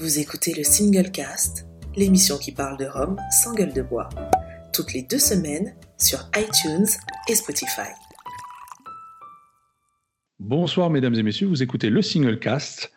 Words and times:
Vous 0.00 0.18
écoutez 0.18 0.54
le 0.54 0.64
Single 0.64 1.10
Cast, 1.10 1.66
l'émission 1.94 2.38
qui 2.38 2.52
parle 2.52 2.78
de 2.78 2.86
Rome 2.86 3.18
sans 3.42 3.52
gueule 3.52 3.74
de 3.74 3.82
bois, 3.82 4.08
toutes 4.72 4.94
les 4.94 5.02
deux 5.02 5.18
semaines 5.18 5.74
sur 5.98 6.20
iTunes 6.34 6.86
et 7.28 7.34
Spotify. 7.34 7.90
Bonsoir 10.38 10.88
mesdames 10.88 11.16
et 11.16 11.22
messieurs, 11.22 11.48
vous 11.48 11.62
écoutez 11.62 11.90
le 11.90 12.00
Single 12.00 12.38
Cast, 12.38 12.92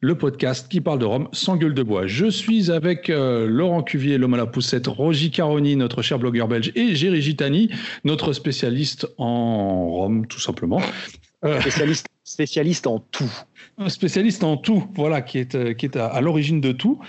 le 0.00 0.16
podcast 0.16 0.66
qui 0.70 0.80
parle 0.80 0.98
de 0.98 1.04
Rome 1.04 1.28
sans 1.32 1.58
gueule 1.58 1.74
de 1.74 1.82
bois. 1.82 2.06
Je 2.06 2.30
suis 2.30 2.70
avec 2.70 3.10
euh, 3.10 3.46
Laurent 3.46 3.82
Cuvier, 3.82 4.16
l'homme 4.16 4.32
à 4.32 4.38
la 4.38 4.46
poussette, 4.46 4.86
Rogy 4.86 5.30
Caroni, 5.30 5.76
notre 5.76 6.00
cher 6.00 6.18
blogueur 6.18 6.48
belge, 6.48 6.72
et 6.74 6.94
Géry 6.94 7.20
Gitani, 7.20 7.68
notre 8.04 8.32
spécialiste 8.32 9.06
en 9.18 9.90
Rome, 9.90 10.26
tout 10.26 10.40
simplement. 10.40 10.80
Euh, 11.44 11.60
spécialiste, 11.60 12.06
spécialiste 12.26 12.86
en 12.86 12.98
tout. 12.98 13.32
Un 13.78 13.88
spécialiste 13.88 14.44
en 14.44 14.58
tout, 14.58 14.84
voilà, 14.94 15.22
qui 15.22 15.38
est, 15.38 15.54
euh, 15.54 15.72
qui 15.72 15.86
est 15.86 15.96
à, 15.96 16.20
l'origine 16.20 16.60
de 16.60 16.72
tout. 16.72 17.00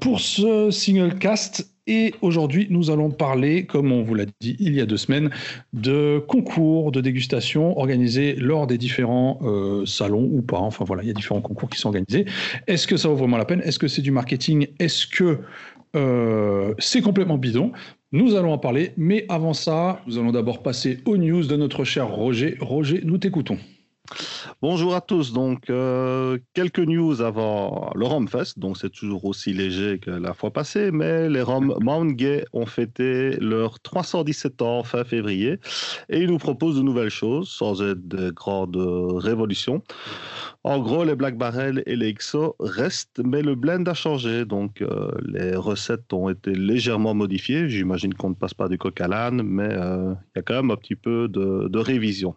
pour 0.00 0.18
ce 0.18 0.72
single 0.72 1.16
cast, 1.18 1.70
et 1.90 2.14
aujourd'hui, 2.22 2.68
nous 2.70 2.92
allons 2.92 3.10
parler, 3.10 3.66
comme 3.66 3.90
on 3.90 4.04
vous 4.04 4.14
l'a 4.14 4.26
dit 4.40 4.56
il 4.60 4.74
y 4.74 4.80
a 4.80 4.86
deux 4.86 4.96
semaines, 4.96 5.30
de 5.72 6.22
concours 6.28 6.92
de 6.92 7.00
dégustation 7.00 7.76
organisés 7.76 8.36
lors 8.36 8.68
des 8.68 8.78
différents 8.78 9.40
euh, 9.42 9.84
salons 9.86 10.30
ou 10.32 10.40
pas. 10.40 10.58
Enfin 10.58 10.84
voilà, 10.84 11.02
il 11.02 11.08
y 11.08 11.10
a 11.10 11.14
différents 11.14 11.40
concours 11.40 11.68
qui 11.68 11.80
sont 11.80 11.88
organisés. 11.88 12.26
Est-ce 12.68 12.86
que 12.86 12.96
ça 12.96 13.08
vaut 13.08 13.16
vraiment 13.16 13.38
la 13.38 13.44
peine? 13.44 13.60
Est-ce 13.64 13.80
que 13.80 13.88
c'est 13.88 14.02
du 14.02 14.12
marketing? 14.12 14.68
Est-ce 14.78 15.04
que 15.08 15.40
euh, 15.96 16.74
c'est 16.78 17.02
complètement 17.02 17.38
bidon? 17.38 17.72
Nous 18.12 18.36
allons 18.36 18.52
en 18.52 18.58
parler, 18.58 18.92
mais 18.96 19.26
avant 19.28 19.52
ça, 19.52 20.00
nous 20.06 20.16
allons 20.16 20.30
d'abord 20.30 20.62
passer 20.62 21.00
aux 21.06 21.16
news 21.16 21.44
de 21.44 21.56
notre 21.56 21.82
cher 21.82 22.08
Roger. 22.08 22.56
Roger, 22.60 23.00
nous 23.04 23.18
t'écoutons. 23.18 23.58
Bonjour 24.62 24.94
à 24.94 25.00
tous. 25.00 25.32
Donc, 25.32 25.70
euh, 25.70 26.38
quelques 26.54 26.80
news 26.80 27.22
avant 27.22 27.90
le 27.94 28.06
Romfest. 28.06 28.58
Donc, 28.58 28.76
c'est 28.76 28.90
toujours 28.90 29.24
aussi 29.24 29.52
léger 29.52 29.98
que 29.98 30.10
la 30.10 30.34
fois 30.34 30.52
passée, 30.52 30.90
mais 30.90 31.28
les 31.28 31.42
Roms 31.42 31.76
Mount 31.80 32.12
Gay 32.12 32.44
ont 32.52 32.66
fêté 32.66 33.36
leur 33.40 33.80
317 33.80 34.62
ans 34.62 34.82
fin 34.82 35.04
février 35.04 35.58
et 36.08 36.20
ils 36.20 36.28
nous 36.28 36.38
proposent 36.38 36.76
de 36.76 36.82
nouvelles 36.82 37.10
choses 37.10 37.48
sans 37.48 37.82
être 37.82 38.06
de 38.06 38.30
grandes 38.30 38.76
révolutions. 38.76 39.82
En 40.62 40.78
gros, 40.78 41.04
les 41.04 41.14
Black 41.14 41.38
Barrel 41.38 41.82
et 41.86 41.96
les 41.96 42.12
XO 42.12 42.54
restent, 42.60 43.20
mais 43.24 43.40
le 43.40 43.54
blend 43.54 43.84
a 43.86 43.94
changé. 43.94 44.44
Donc, 44.44 44.82
euh, 44.82 45.10
les 45.26 45.56
recettes 45.56 46.12
ont 46.12 46.28
été 46.28 46.52
légèrement 46.52 47.14
modifiées. 47.14 47.68
J'imagine 47.70 48.12
qu'on 48.12 48.30
ne 48.30 48.34
passe 48.34 48.52
pas 48.52 48.68
du 48.68 48.76
coq 48.76 49.00
à 49.00 49.08
l'âne, 49.08 49.42
mais 49.42 49.68
euh, 49.70 50.12
il 50.34 50.38
y 50.38 50.40
a 50.40 50.42
quand 50.42 50.54
même 50.54 50.70
un 50.70 50.76
petit 50.76 50.96
peu 50.96 51.28
de, 51.28 51.68
de 51.68 51.78
révision. 51.78 52.34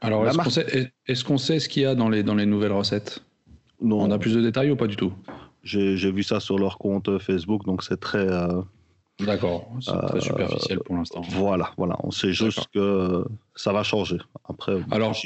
Alors, 0.00 0.26
est-ce 0.26 1.24
qu'on 1.24 1.38
sait, 1.38 1.58
ce 1.58 1.68
qu'il 1.68 1.82
y 1.82 1.86
a 1.86 1.94
dans 1.94 2.08
les, 2.08 2.22
dans 2.22 2.34
les 2.34 2.46
nouvelles 2.46 2.72
recettes? 2.72 3.22
Non. 3.80 4.00
On 4.00 4.10
a 4.10 4.18
plus 4.18 4.34
de 4.34 4.40
détails 4.40 4.70
ou 4.70 4.76
pas 4.76 4.86
du 4.86 4.96
tout? 4.96 5.12
J'ai 5.62 6.12
vu 6.12 6.22
ça 6.22 6.40
sur 6.40 6.58
leur 6.58 6.78
compte 6.78 7.18
Facebook, 7.18 7.64
donc 7.64 7.82
c'est 7.82 7.98
très. 7.98 8.18
Euh, 8.18 8.62
D'accord, 9.18 9.72
c'est 9.80 9.92
très 9.92 10.18
euh, 10.18 10.20
superficiel 10.20 10.80
pour 10.80 10.94
l'instant. 10.94 11.22
Voilà, 11.30 11.72
voilà, 11.76 11.96
on 12.04 12.10
sait 12.10 12.32
juste 12.32 12.66
que 12.72 13.24
ça 13.54 13.72
va 13.72 13.82
changer. 13.82 14.18
Après, 14.48 14.78
alors, 14.90 15.16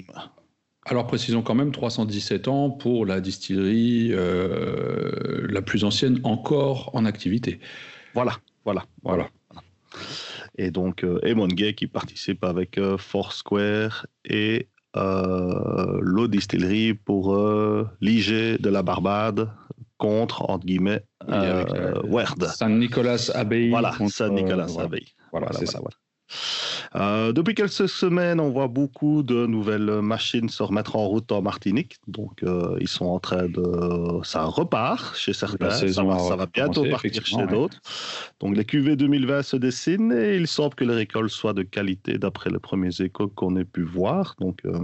alors 0.87 1.07
précisons 1.07 1.43
quand 1.43 1.57
même 1.57 1.73
317 1.73 2.49
ans 2.49 2.71
pour 2.71 3.05
la 3.05 3.21
distillerie 3.21 4.11
euh, 4.13 5.47
la 5.51 5.61
plus 5.61 5.85
ancienne 5.85 6.21
encore 6.23 6.91
en 6.95 7.05
activité. 7.05 7.61
Voilà, 8.15 8.37
voilà, 8.65 8.85
voilà. 9.03 9.29
voilà. 9.51 9.63
Et 10.57 10.71
donc, 10.71 11.05
euh, 11.05 11.21
Emon 11.23 11.47
Gay 11.47 11.75
qui 11.75 11.87
participe 11.87 12.45
avec 12.45 12.79
euh, 12.79 12.99
Foursquare 12.99 14.07
et 14.25 14.69
euh, 14.97 15.99
l'eau 16.01 16.29
distillerie 16.29 16.95
pour 16.95 17.37
l'IG 18.01 18.61
de 18.61 18.71
la 18.71 18.83
Barbade 18.83 19.51
contre, 19.99 20.49
entre 20.51 20.67
guillemets, 20.67 21.03
Werd. 21.29 22.43
Saint-Nicolas 22.43 23.31
Abbey. 23.35 23.69
Voilà, 23.71 23.93
Saint-Nicolas 24.09 24.67
Abbey. 24.79 25.05
Voilà, 25.31 25.53
c'est 25.53 25.67
ça. 25.67 25.81
Euh, 26.97 27.33
depuis 27.33 27.55
quelques 27.55 27.89
semaines, 27.89 28.41
on 28.41 28.51
voit 28.51 28.67
beaucoup 28.67 29.23
de 29.23 29.47
nouvelles 29.47 30.01
machines 30.03 30.49
se 30.49 30.63
remettre 30.63 30.97
en 30.97 31.07
route 31.07 31.31
en 31.31 31.41
Martinique. 31.41 31.99
Donc, 32.09 32.43
euh, 32.43 32.77
ils 32.81 32.89
sont 32.89 33.07
en 33.07 33.21
train 33.21 33.49
de. 33.49 34.23
Ça 34.25 34.45
repart 34.45 35.17
chez 35.17 35.33
certains. 35.33 35.71
Ça 35.71 36.03
va, 36.37 36.47
bientôt 36.47 36.85
partir 36.91 37.25
chez 37.25 37.47
d'autres. 37.47 37.81
Donc, 38.41 38.57
les 38.57 38.65
QV 38.65 38.97
2020 38.97 39.43
se 39.43 39.57
dessinent 39.57 40.13
et 40.13 40.37
il 40.37 40.49
semble 40.49 40.75
que 40.75 40.85
les 40.85 40.95
récoltes 40.95 41.31
soient 41.31 41.53
de 41.53 41.63
qualité 41.63 42.19
d'après 42.19 42.51
les 42.51 42.59
premiers 42.59 43.01
échos 43.01 43.29
qu'on 43.29 43.57
ait 43.57 43.65
pu 43.65 43.83
voir. 43.83 44.35
Donc, 44.41 44.61
euh, 44.65 44.81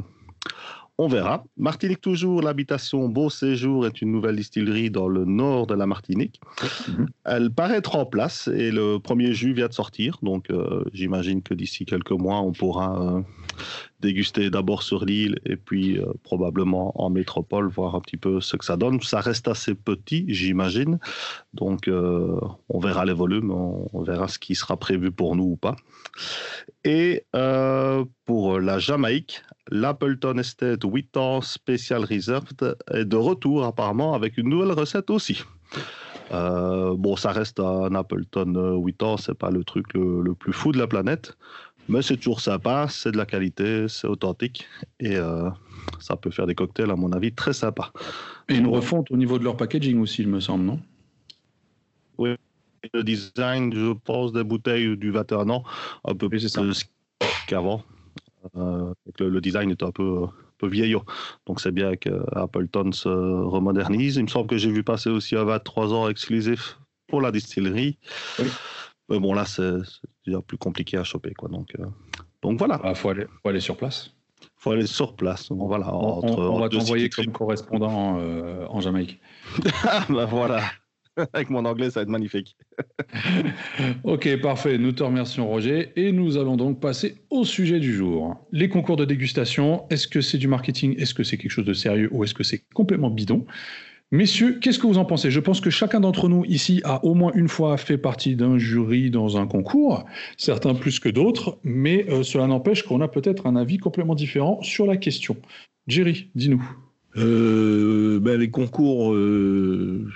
on 0.99 1.09
verra. 1.09 1.45
Martinique 1.59 2.01
toujours, 2.01 2.41
l'habitation 2.41 3.09
Beau 3.09 3.29
Séjour 3.29 3.87
est 3.87 4.01
une 4.01 4.13
nouvelle 4.13 4.37
distillerie 4.37 4.91
dans 4.91 5.09
le 5.09 5.27
nord 5.27 5.67
de 5.67 5.75
la 5.75 5.87
Martinique. 5.87 6.41
Mhm. 6.89 7.09
Elle 7.25 7.51
paraît 7.51 7.77
être 7.77 7.97
en 7.97 8.07
place 8.07 8.49
et 8.49 8.71
le 8.71 8.99
premier 8.99 9.35
jus 9.35 9.53
vient 9.53 9.69
de 9.69 9.75
sortir. 9.75 10.19
Donc 10.23 10.51
euh, 10.51 10.85
j'imagine 10.95 11.43
que 11.43 11.53
d'ici 11.53 11.85
quelques 11.85 12.13
mois, 12.13 12.41
on 12.41 12.53
pourra 12.53 12.99
euh, 12.99 13.21
déguster 14.01 14.49
d'abord 14.49 14.83
sur 14.83 15.05
l'île 15.05 15.39
et 15.45 15.57
puis 15.57 15.99
euh, 15.99 16.07
probablement 16.23 16.99
en 17.03 17.11
métropole, 17.11 17.69
voir 17.69 17.95
un 17.95 18.01
petit 18.01 18.17
peu 18.17 18.41
ce 18.41 18.57
que 18.57 18.65
ça 18.65 18.79
donne. 18.79 18.99
Ça 19.03 19.21
reste 19.21 19.49
assez 19.49 19.75
petit, 19.75 20.25
j'imagine. 20.29 20.99
Donc 21.53 21.91
on 21.91 22.79
verra 22.79 23.05
les 23.05 23.13
volumes, 23.13 23.51
on, 23.51 24.03
verra 24.03 24.29
ce 24.29 24.39
qui 24.39 24.55
sera 24.55 24.77
prévu 24.77 25.11
pour 25.11 25.37
nous 25.37 25.45
ou 25.45 25.57
pas. 25.57 25.77
Et 26.85 27.25
pour 28.25 28.61
la 28.61 28.79
Jamaïque, 28.79 29.43
l'Appleton 29.71 30.39
Estate 30.39 30.85
8 30.85 31.17
ans 31.17 31.41
Special 31.41 32.05
Reserved 32.05 32.77
est 32.93 33.05
de 33.05 33.17
retour 33.17 33.65
apparemment 33.65 34.15
avec 34.15 34.39
une 34.39 34.49
nouvelle 34.49 34.73
recette 34.73 35.11
aussi. 35.11 35.43
Euh, 36.33 36.95
bon, 36.97 37.17
ça 37.17 37.33
reste 37.33 37.61
un 37.61 37.95
Appleton 37.95 38.81
8 38.83 39.03
ans, 39.03 39.17
c'est 39.17 39.35
pas 39.35 39.51
le 39.51 39.65
truc 39.65 39.87
le, 39.95 40.35
plus 40.35 40.53
fou 40.53 40.73
de 40.73 40.79
la 40.79 40.87
planète, 40.87 41.37
mais 41.89 42.03
c'est 42.03 42.17
toujours 42.17 42.41
sympa, 42.41 42.87
c'est 42.89 43.13
de 43.13 43.17
la 43.17 43.27
qualité, 43.27 43.87
c'est 43.89 44.09
authentique 44.09 44.67
et 44.99 45.17
euh, 45.17 45.51
ça 46.01 46.17
peut 46.17 46.31
faire 46.31 46.47
des 46.47 46.55
cocktails, 46.55 46.91
à 46.91 46.97
mon 46.97 47.13
avis, 47.13 47.33
très 47.33 47.53
sympa. 47.53 47.93
Et 48.49 48.57
une 48.57 48.67
refonte 48.67 49.11
au 49.11 49.17
niveau 49.17 49.39
de 49.39 49.45
leur 49.45 49.57
packaging 49.57 50.01
aussi, 50.01 50.23
il 50.23 50.29
me 50.29 50.41
semble, 50.41 50.65
non? 50.65 50.81
Oui, 52.19 52.31
le 52.93 53.03
design, 53.03 53.73
je 53.75 53.93
pense, 53.93 54.33
des 54.33 54.45
bouteilles 54.45 54.97
du 54.97 55.11
21 55.11 55.51
ans, 55.51 55.65
un 56.05 56.15
peu 56.15 56.29
plus 56.29 56.57
qu'avant. 57.47 57.83
Euh, 58.57 58.93
le, 59.19 59.41
design 59.41 59.71
est 59.71 59.83
un 59.83 59.91
peu, 59.91 60.27
peu 60.59 60.69
vieillot. 60.69 61.03
Donc 61.47 61.61
c'est 61.61 61.73
bien 61.73 61.97
qu'Appleton 61.97 62.93
se 62.93 63.09
remodernise. 63.09 64.17
Il 64.17 64.25
me 64.25 64.29
semble 64.29 64.47
que 64.47 64.57
j'ai 64.57 64.71
vu 64.71 64.83
passer 64.83 65.11
aussi 65.11 65.37
un 65.37 65.45
23 65.45 65.93
ans 65.93 66.09
exclusif 66.09 66.79
pour 67.07 67.21
la 67.21 67.33
distillerie. 67.33 67.99
Mais 69.09 69.21
bon, 69.21 69.35
là, 69.35 69.45
c'est 69.45 69.73
déjà 70.27 70.41
plus 70.41 70.59
compliqué 70.59 70.97
à 70.97 71.05
choper. 71.05 71.33
Quoi. 71.35 71.49
Donc, 71.49 71.69
euh, 71.79 71.87
donc 72.43 72.59
voilà. 72.59 72.81
Il 72.83 72.91
ah, 72.91 72.95
faut, 72.95 73.11
aller, 73.11 73.27
faut 73.43 73.49
aller 73.49 73.61
sur 73.61 73.77
place. 73.77 74.13
Il 74.43 74.49
faut 74.57 74.71
aller 74.73 74.87
sur 74.87 75.15
place. 75.15 75.49
voilà, 75.51 75.95
on, 75.95 76.59
va 76.59 76.69
t'envoyer 76.69 77.09
comme 77.09 77.33
correspondant 77.33 78.19
euh, 78.19 78.67
en 78.69 78.81
Jamaïque. 78.81 79.21
ben 80.09 80.25
voilà. 80.27 80.63
Avec 81.33 81.51
mon 81.51 81.65
anglais, 81.65 81.91
ça 81.91 82.01
va 82.01 82.03
être 82.03 82.09
magnifique. 82.09 82.57
ok, 84.05 84.41
parfait. 84.41 84.79
Nous 84.79 84.93
te 84.93 85.03
remercions, 85.03 85.49
Roger. 85.49 85.93
Et 85.97 86.13
nous 86.13 86.37
allons 86.37 86.57
donc 86.57 86.81
passer 86.81 87.23
au 87.31 87.45
sujet 87.45 87.81
du 87.81 87.95
jour. 87.95 88.37
Les 88.53 88.69
concours 88.69 88.97
de 88.97 89.05
dégustation, 89.05 89.85
est-ce 89.91 90.09
que 90.09 90.21
c'est 90.21 90.39
du 90.39 90.49
marketing 90.49 90.95
Est-ce 90.99 91.15
que 91.15 91.23
c'est 91.23 91.39
quelque 91.39 91.51
chose 91.51 91.65
de 91.65 91.75
sérieux 91.75 92.09
Ou 92.13 92.25
est-ce 92.25 92.35
que 92.35 92.45
c'est 92.45 92.63
complètement 92.75 93.11
bidon? 93.11 93.47
Messieurs, 94.13 94.59
qu'est-ce 94.61 94.79
que 94.79 94.87
vous 94.87 94.99
en 94.99 95.05
pensez? 95.05 95.33
Je 95.33 95.41
pense 95.41 95.61
que 95.61 95.69
chacun 95.69 95.99
d'entre 95.99 96.29
nous 96.29 96.45
ici 96.45 96.81
a 96.85 97.05
au 97.05 97.15
moins 97.15 97.33
une 97.35 97.49
fois 97.49 97.77
fait 97.77 97.99
partie 97.99 98.37
d'un 98.37 98.57
jury 98.57 99.11
dans 99.11 99.37
un 99.37 99.49
concours, 99.49 100.05
certains 100.37 100.75
plus 100.75 101.01
que 101.01 101.09
d'autres, 101.09 101.59
mais 101.65 102.07
euh, 102.09 102.23
cela 102.23 102.47
n'empêche 102.47 102.85
qu'on 102.85 103.01
a 103.01 103.09
peut-être 103.09 103.49
un 103.49 103.57
avis 103.57 103.79
complètement 103.79 104.15
différent 104.15 104.63
sur 104.63 104.87
la 104.87 104.97
question. 104.97 105.37
Jerry, 105.89 106.31
dis-nous. 106.37 106.63
Euh, 107.17 108.21
ben, 108.21 108.39
les 108.39 108.51
concours, 108.51 109.13
euh, 109.13 110.09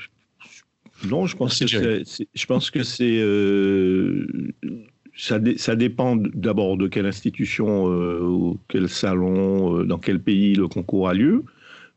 non, 1.09 1.27
je 1.27 1.37
pense, 1.37 1.59
que 1.59 1.67
je 1.67 2.47
pense 2.47 2.71
que 2.71 2.83
c'est. 2.83 3.19
Euh, 3.21 4.27
ça, 5.17 5.39
ça, 5.57 5.77
dépend 5.77 6.17
d'abord 6.17 6.77
de 6.77 6.89
quelle 6.89 7.07
institution, 7.07 7.91
euh, 7.91 8.21
ou 8.21 8.59
quel 8.69 8.89
salon, 8.89 9.79
euh, 9.79 9.85
dans 9.85 9.99
quel 9.99 10.21
pays 10.21 10.55
le 10.55 10.69
concours 10.69 11.09
a 11.09 11.15
lieu. 11.15 11.45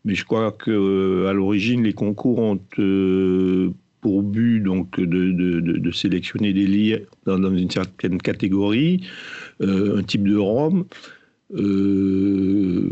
Mais 0.06 0.16
je 0.16 0.26
crois 0.26 0.52
que 0.52 1.26
à 1.28 1.34
l'origine, 1.34 1.84
les 1.84 1.94
concours 1.94 2.40
ont 2.40 2.60
pour 4.02 4.24
but 4.24 4.60
donc 4.60 5.00
de, 5.00 5.32
de, 5.32 5.62
de, 5.62 5.92
sélectionner 5.92 6.52
des 6.52 6.66
livres 6.66 7.06
dans, 7.26 7.56
une 7.56 7.72
certaine 7.72 8.18
catégorie, 8.18 9.08
un 9.62 10.04
type 10.04 10.28
de 10.28 10.36
rhum. 10.36 10.84
le 11.52 12.92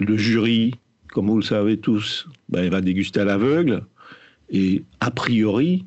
jury, 0.00 0.74
comme 1.08 1.28
vous 1.28 1.38
le 1.38 1.42
savez 1.42 1.78
tous, 1.78 2.28
ben, 2.50 2.64
il 2.64 2.70
va 2.70 2.82
déguster 2.82 3.20
à 3.20 3.24
l'aveugle. 3.24 3.82
Et 4.52 4.84
a 5.00 5.10
priori, 5.10 5.86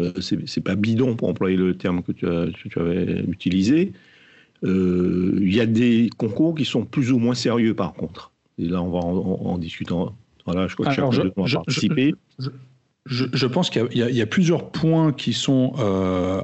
euh, 0.00 0.12
c'est 0.20 0.60
pas 0.60 0.76
bidon 0.76 1.16
pour 1.16 1.28
employer 1.28 1.56
le 1.56 1.76
terme 1.76 2.02
que 2.02 2.12
tu, 2.12 2.26
avais 2.78 3.24
utilisé. 3.28 3.92
Euh, 4.64 5.38
il 5.42 5.54
y 5.54 5.60
a 5.60 5.66
des 5.66 6.08
concours 6.16 6.54
qui 6.54 6.64
sont 6.64 6.84
plus 6.84 7.12
ou 7.12 7.18
moins 7.18 7.34
sérieux 7.34 7.74
par 7.74 7.92
contre. 7.92 8.32
Et 8.58 8.68
là, 8.68 8.80
on 8.80 8.90
va 8.90 9.00
en, 9.00 9.58
discutant. 9.58 10.16
Voilà, 10.46 10.68
je 10.68 10.74
crois 10.74 10.86
que 10.86 10.92
chacun 10.92 11.10
doit 11.10 11.46
participer. 11.52 12.14
je, 13.06 13.46
pense 13.46 13.68
qu'il 13.68 13.88
y, 13.92 14.22
a 14.22 14.26
plusieurs 14.26 14.70
points 14.70 15.12
qui 15.12 15.32
sont 15.32 15.72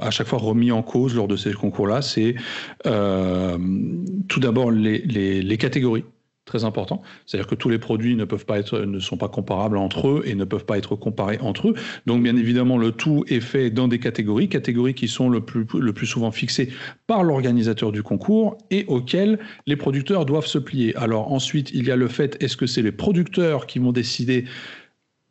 à 0.01 0.11
chaque 0.11 0.27
fois 0.27 0.39
remis 0.39 0.71
en 0.71 0.83
cause 0.83 1.15
lors 1.15 1.29
de 1.29 1.37
ces 1.37 1.53
concours-là. 1.53 2.01
C'est 2.01 2.35
tout 2.83 4.39
d'abord 4.39 4.71
les, 4.71 5.57
catégories 5.57 6.03
très 6.45 6.65
important. 6.65 7.01
C'est-à-dire 7.25 7.47
que 7.47 7.55
tous 7.55 7.69
les 7.69 7.77
produits 7.77 8.15
ne 8.15 8.25
peuvent 8.25 8.45
pas 8.45 8.59
être, 8.59 8.79
ne 8.79 8.99
sont 8.99 9.17
pas 9.17 9.29
comparables 9.29 9.77
entre 9.77 10.09
eux 10.09 10.23
et 10.25 10.35
ne 10.35 10.43
peuvent 10.43 10.65
pas 10.65 10.77
être 10.77 10.95
comparés 10.95 11.37
entre 11.41 11.69
eux. 11.69 11.73
Donc, 12.07 12.23
bien 12.23 12.35
évidemment, 12.35 12.77
le 12.77 12.91
tout 12.91 13.23
est 13.27 13.39
fait 13.39 13.69
dans 13.69 13.87
des 13.87 13.99
catégories, 13.99 14.49
catégories 14.49 14.95
qui 14.95 15.07
sont 15.07 15.29
le 15.29 15.41
plus, 15.41 16.05
souvent 16.05 16.31
fixées 16.31 16.69
par 17.05 17.23
l'organisateur 17.23 17.91
du 17.91 18.01
concours 18.01 18.57
et 18.71 18.85
auxquelles 18.87 19.39
les 19.67 19.75
producteurs 19.75 20.25
doivent 20.25 20.47
se 20.47 20.57
plier. 20.57 20.95
Alors 20.95 21.31
ensuite, 21.31 21.71
il 21.73 21.85
y 21.85 21.91
a 21.91 21.95
le 21.95 22.07
fait, 22.07 22.41
est-ce 22.43 22.57
que 22.57 22.65
c'est 22.65 22.81
les 22.81 22.91
producteurs 22.91 23.67
qui 23.67 23.79
vont 23.79 23.91
décider 23.91 24.45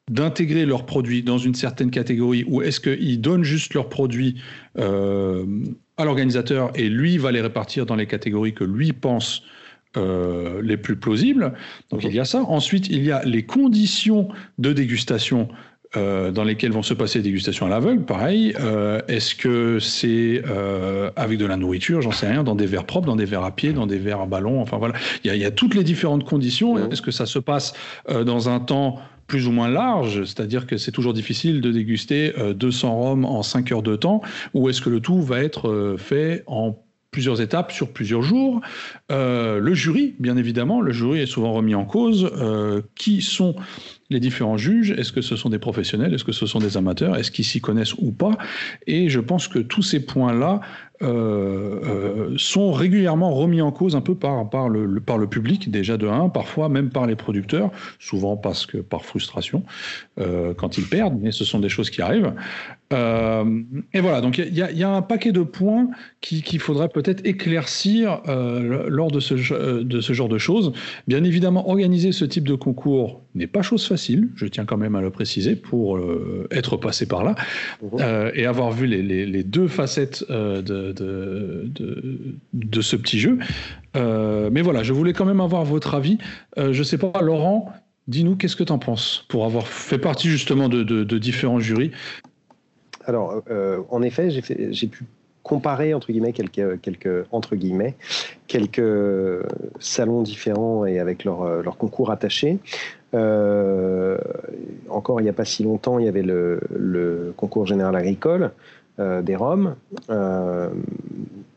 d'intégrer 0.08 0.66
leurs 0.66 0.86
produits 0.86 1.22
dans 1.22 1.38
une 1.38 1.54
certaine 1.54 1.90
catégorie 1.90 2.44
ou 2.48 2.62
est-ce 2.62 2.80
qu'ils 2.80 3.20
donnent 3.20 3.44
juste 3.44 3.74
leurs 3.74 3.88
produits 3.88 4.40
euh, 4.78 5.44
à 5.96 6.04
l'organisateur 6.04 6.72
et 6.74 6.88
lui 6.88 7.16
va 7.18 7.30
les 7.30 7.40
répartir 7.40 7.86
dans 7.86 7.94
les 7.94 8.06
catégories 8.06 8.54
que 8.54 8.64
lui 8.64 8.92
pense 8.92 9.42
euh, 9.96 10.62
les 10.62 10.76
plus 10.76 10.94
plausibles. 10.94 11.52
Donc 11.90 12.04
il 12.04 12.14
y 12.14 12.20
a 12.20 12.24
ça. 12.24 12.42
Ensuite, 12.42 12.86
il 12.86 13.02
y 13.02 13.10
a 13.10 13.24
les 13.24 13.42
conditions 13.42 14.28
de 14.58 14.72
dégustation 14.72 15.48
euh, 15.96 16.30
dans 16.30 16.44
lesquelles 16.44 16.70
vont 16.70 16.84
se 16.84 16.94
passer 16.94 17.18
les 17.18 17.24
dégustations 17.24 17.66
à 17.66 17.68
l'aveugle. 17.68 18.04
Pareil, 18.04 18.54
euh, 18.60 19.00
est-ce 19.08 19.34
que 19.34 19.80
c'est 19.80 20.44
avec 21.16 21.38
de 21.38 21.44
la 21.44 21.56
nourriture, 21.56 22.02
j'en 22.02 22.12
sais 22.12 22.28
rien, 22.28 22.44
dans 22.44 22.54
des 22.54 22.66
verres 22.66 22.86
propres, 22.86 23.08
dans 23.08 23.16
des 23.16 23.24
verres 23.24 23.42
à 23.42 23.50
pied, 23.50 23.72
dans 23.72 23.88
des 23.88 23.98
verres 23.98 24.20
à 24.20 24.26
ballon, 24.26 24.60
enfin 24.60 24.78
voilà. 24.78 24.94
Il 25.24 25.34
y 25.34 25.44
a, 25.44 25.50
toutes 25.50 25.74
les 25.74 25.82
différentes 25.82 26.22
conditions. 26.22 26.78
Est-ce 26.92 27.02
que 27.02 27.10
ça 27.10 27.26
se 27.26 27.40
passe 27.40 27.72
dans 28.08 28.48
un 28.48 28.60
temps 28.60 29.00
plus 29.26 29.48
ou 29.48 29.50
moins 29.50 29.68
large, 29.68 30.24
c'est-à-dire 30.24 30.68
que 30.68 30.76
c'est 30.76 30.92
toujours 30.92 31.14
difficile 31.14 31.60
de 31.60 31.72
déguster 31.72 32.32
200 32.54 32.96
rhums 32.96 33.24
en 33.24 33.42
5 33.42 33.72
heures 33.72 33.82
de 33.82 33.96
temps, 33.96 34.22
ou 34.54 34.68
est-ce 34.68 34.80
que 34.80 34.90
le 34.90 35.00
tout 35.00 35.20
va 35.20 35.42
être 35.42 35.96
fait 35.98 36.44
en 36.46 36.76
plusieurs 37.10 37.40
étapes 37.40 37.72
sur 37.72 37.92
plusieurs 37.92 38.22
jours. 38.22 38.60
Euh, 39.10 39.58
le 39.58 39.74
jury, 39.74 40.14
bien 40.18 40.36
évidemment, 40.36 40.80
le 40.80 40.92
jury 40.92 41.20
est 41.20 41.26
souvent 41.26 41.52
remis 41.52 41.74
en 41.74 41.84
cause. 41.84 42.30
Euh, 42.36 42.82
qui 42.94 43.20
sont 43.22 43.56
les 44.10 44.20
différents 44.20 44.56
juges? 44.56 44.92
Est-ce 44.92 45.12
que 45.12 45.20
ce 45.20 45.36
sont 45.36 45.50
des 45.50 45.58
professionnels? 45.58 46.14
Est-ce 46.14 46.24
que 46.24 46.32
ce 46.32 46.46
sont 46.46 46.58
des 46.58 46.76
amateurs? 46.76 47.16
Est-ce 47.16 47.30
qu'ils 47.30 47.44
s'y 47.44 47.60
connaissent 47.60 47.94
ou 47.94 48.12
pas? 48.12 48.36
Et 48.86 49.08
je 49.08 49.20
pense 49.20 49.48
que 49.48 49.58
tous 49.58 49.82
ces 49.82 50.04
points-là 50.04 50.60
euh, 51.02 51.80
euh, 51.82 52.34
sont 52.36 52.72
régulièrement 52.72 53.32
remis 53.32 53.62
en 53.62 53.72
cause 53.72 53.96
un 53.96 54.02
peu 54.02 54.14
par, 54.14 54.68
le, 54.68 55.00
par 55.00 55.16
le 55.16 55.26
public, 55.26 55.70
déjà 55.70 55.96
de 55.96 56.06
1, 56.06 56.28
parfois 56.28 56.68
même 56.68 56.90
par 56.90 57.06
les 57.06 57.16
producteurs, 57.16 57.70
souvent 57.98 58.36
parce 58.36 58.66
que 58.66 58.76
par 58.76 59.06
frustration, 59.06 59.62
euh, 60.18 60.52
quand 60.52 60.76
ils 60.76 60.84
perdent, 60.84 61.18
mais 61.18 61.32
ce 61.32 61.44
sont 61.44 61.58
des 61.58 61.70
choses 61.70 61.88
qui 61.88 62.02
arrivent. 62.02 62.34
et 62.92 64.00
voilà, 64.00 64.20
donc 64.20 64.36
il 64.36 64.52
y, 64.52 64.60
y, 64.60 64.82
a 64.82 64.90
un 64.90 65.00
paquet 65.00 65.32
de 65.32 65.42
points 65.42 65.88
qu'il 66.20 66.58
faudrait 66.60 66.88
peut-être 66.88 67.24
éclaircir 67.24 68.20
lors 68.26 69.10
de 69.10 69.20
ce, 69.20 69.82
de 69.82 70.00
ce 70.00 70.12
genre 70.12 70.28
de 70.28 70.38
choses. 70.38 70.72
Bien 71.06 71.24
évidemment, 71.24 71.70
organiser 71.70 72.12
ce 72.12 72.24
type 72.26 72.46
de 72.46 72.56
concours 72.56 73.22
n'est 73.34 73.46
pas 73.46 73.62
chose 73.62 73.86
facile, 73.86 74.28
je 74.34 74.46
tiens 74.46 74.64
quand 74.64 74.76
même 74.76 74.96
à 74.96 75.00
le 75.00 75.10
préciser, 75.10 75.56
pour 75.56 76.00
être 76.50 76.76
passé 76.76 77.06
par 77.06 77.24
là 77.24 77.34
mmh. 77.82 77.96
et 78.34 78.46
avoir 78.46 78.72
vu 78.72 78.86
les, 78.86 79.02
les, 79.02 79.26
les 79.26 79.44
deux 79.44 79.68
facettes 79.68 80.24
de 80.28 80.90
de, 80.92 81.70
de, 82.52 82.80
ce 82.80 82.96
petit 82.96 83.18
jeu. 83.18 83.38
Euh, 83.96 84.50
mais 84.52 84.62
voilà, 84.62 84.82
je 84.82 84.92
voulais 84.92 85.12
quand 85.12 85.24
même 85.24 85.40
avoir 85.40 85.64
votre 85.64 85.94
avis. 85.94 86.18
Euh, 86.58 86.72
je 86.72 86.82
sais 86.82 86.98
pas, 86.98 87.20
Laurent, 87.20 87.72
dis-nous 88.08 88.36
qu'est-ce 88.36 88.56
que 88.56 88.64
tu 88.64 88.72
en 88.72 88.78
penses 88.78 89.24
pour 89.28 89.44
avoir 89.44 89.66
fait 89.66 89.98
partie 89.98 90.28
justement 90.28 90.68
de, 90.68 91.18
différents 91.18 91.60
jurys? 91.60 91.90
Alors, 93.06 93.42
euh, 93.50 93.80
en 93.90 94.02
effet, 94.02 94.30
j'ai 94.30 94.86
pu 94.86 95.04
comparer 95.42 95.94
entre 95.94 96.12
guillemets 96.12 96.32
quelques, 96.32 97.26
entre 97.32 97.56
guillemets 97.56 97.94
quelques 98.46 99.44
salons 99.78 100.22
différents 100.22 100.84
et 100.84 100.98
avec 100.98 101.24
leur, 101.24 101.62
leur 101.62 101.76
concours 101.76 102.10
attachés. 102.10 102.58
encore 104.88 105.20
il 105.20 105.24
n'y 105.24 105.30
a 105.30 105.32
pas 105.32 105.44
si 105.44 105.62
longtemps, 105.64 105.98
il 105.98 106.04
y 106.04 106.08
avait 106.08 106.22
le, 106.22 107.32
concours 107.36 107.66
général 107.66 107.96
agricole 107.96 108.52
euh, 109.00 109.22
des 109.22 109.34
Roms, 109.34 109.76
euh, 110.10 110.68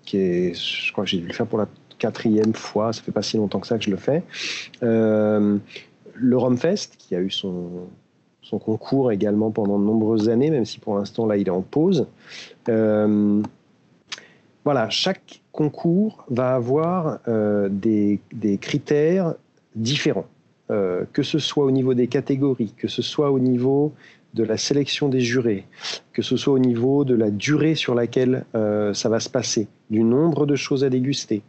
qui 0.05 0.17
est, 0.17 0.53
je 0.53 0.91
crois 0.93 1.03
que 1.03 1.09
j'ai 1.09 1.17
dû 1.17 1.27
le 1.27 1.33
faire 1.33 1.45
pour 1.45 1.59
la 1.59 1.67
quatrième 1.97 2.53
fois, 2.53 2.93
ça 2.93 3.01
fait 3.01 3.11
pas 3.11 3.21
si 3.21 3.35
longtemps 3.35 3.59
que 3.59 3.67
ça 3.67 3.77
que 3.77 3.83
je 3.83 3.89
le 3.89 3.97
fais. 3.97 4.23
Euh, 4.81 5.57
le 6.13 6.37
Romfest, 6.37 6.91
qui 6.97 7.15
a 7.15 7.19
eu 7.19 7.31
son, 7.31 7.87
son 8.41 8.59
concours 8.59 9.11
également 9.11 9.51
pendant 9.51 9.77
de 9.77 9.83
nombreuses 9.83 10.29
années, 10.29 10.51
même 10.51 10.63
si 10.63 10.79
pour 10.79 10.95
l'instant 10.95 11.25
là 11.25 11.35
il 11.35 11.47
est 11.47 11.51
en 11.51 11.61
pause. 11.61 12.07
Voilà, 14.65 14.89
chaque 14.89 15.41
concours 15.51 16.25
va 16.29 16.55
avoir 16.55 17.19
des, 17.69 18.19
des, 18.31 18.57
critères 18.57 19.35
différents, 19.75 20.27
que 20.69 21.21
ce 21.21 21.37
soit 21.37 21.65
au 21.65 21.71
niveau 21.71 21.93
des 21.93 22.07
catégories, 22.07 22.73
que 22.77 22.87
ce 22.87 23.01
soit 23.01 23.29
au 23.29 23.39
niveau 23.39 23.93
de 24.33 24.43
la 24.43 24.57
sélection 24.57 25.09
des 25.09 25.19
jurés, 25.19 25.65
que 26.11 26.21
ce 26.21 26.37
soit 26.37 26.53
au 26.53 26.59
niveau 26.59 27.05
de 27.05 27.15
la 27.15 27.29
durée 27.29 27.75
sur 27.75 27.95
laquelle 27.95 28.45
euh, 28.55 28.93
ça 28.93 29.09
va 29.09 29.19
se 29.19 29.29
passer, 29.29 29.67
du 29.89 30.03
nombre 30.03 30.45
de 30.45 30.55
choses 30.55 30.83
à 30.83 30.89
déguster. 30.89 31.43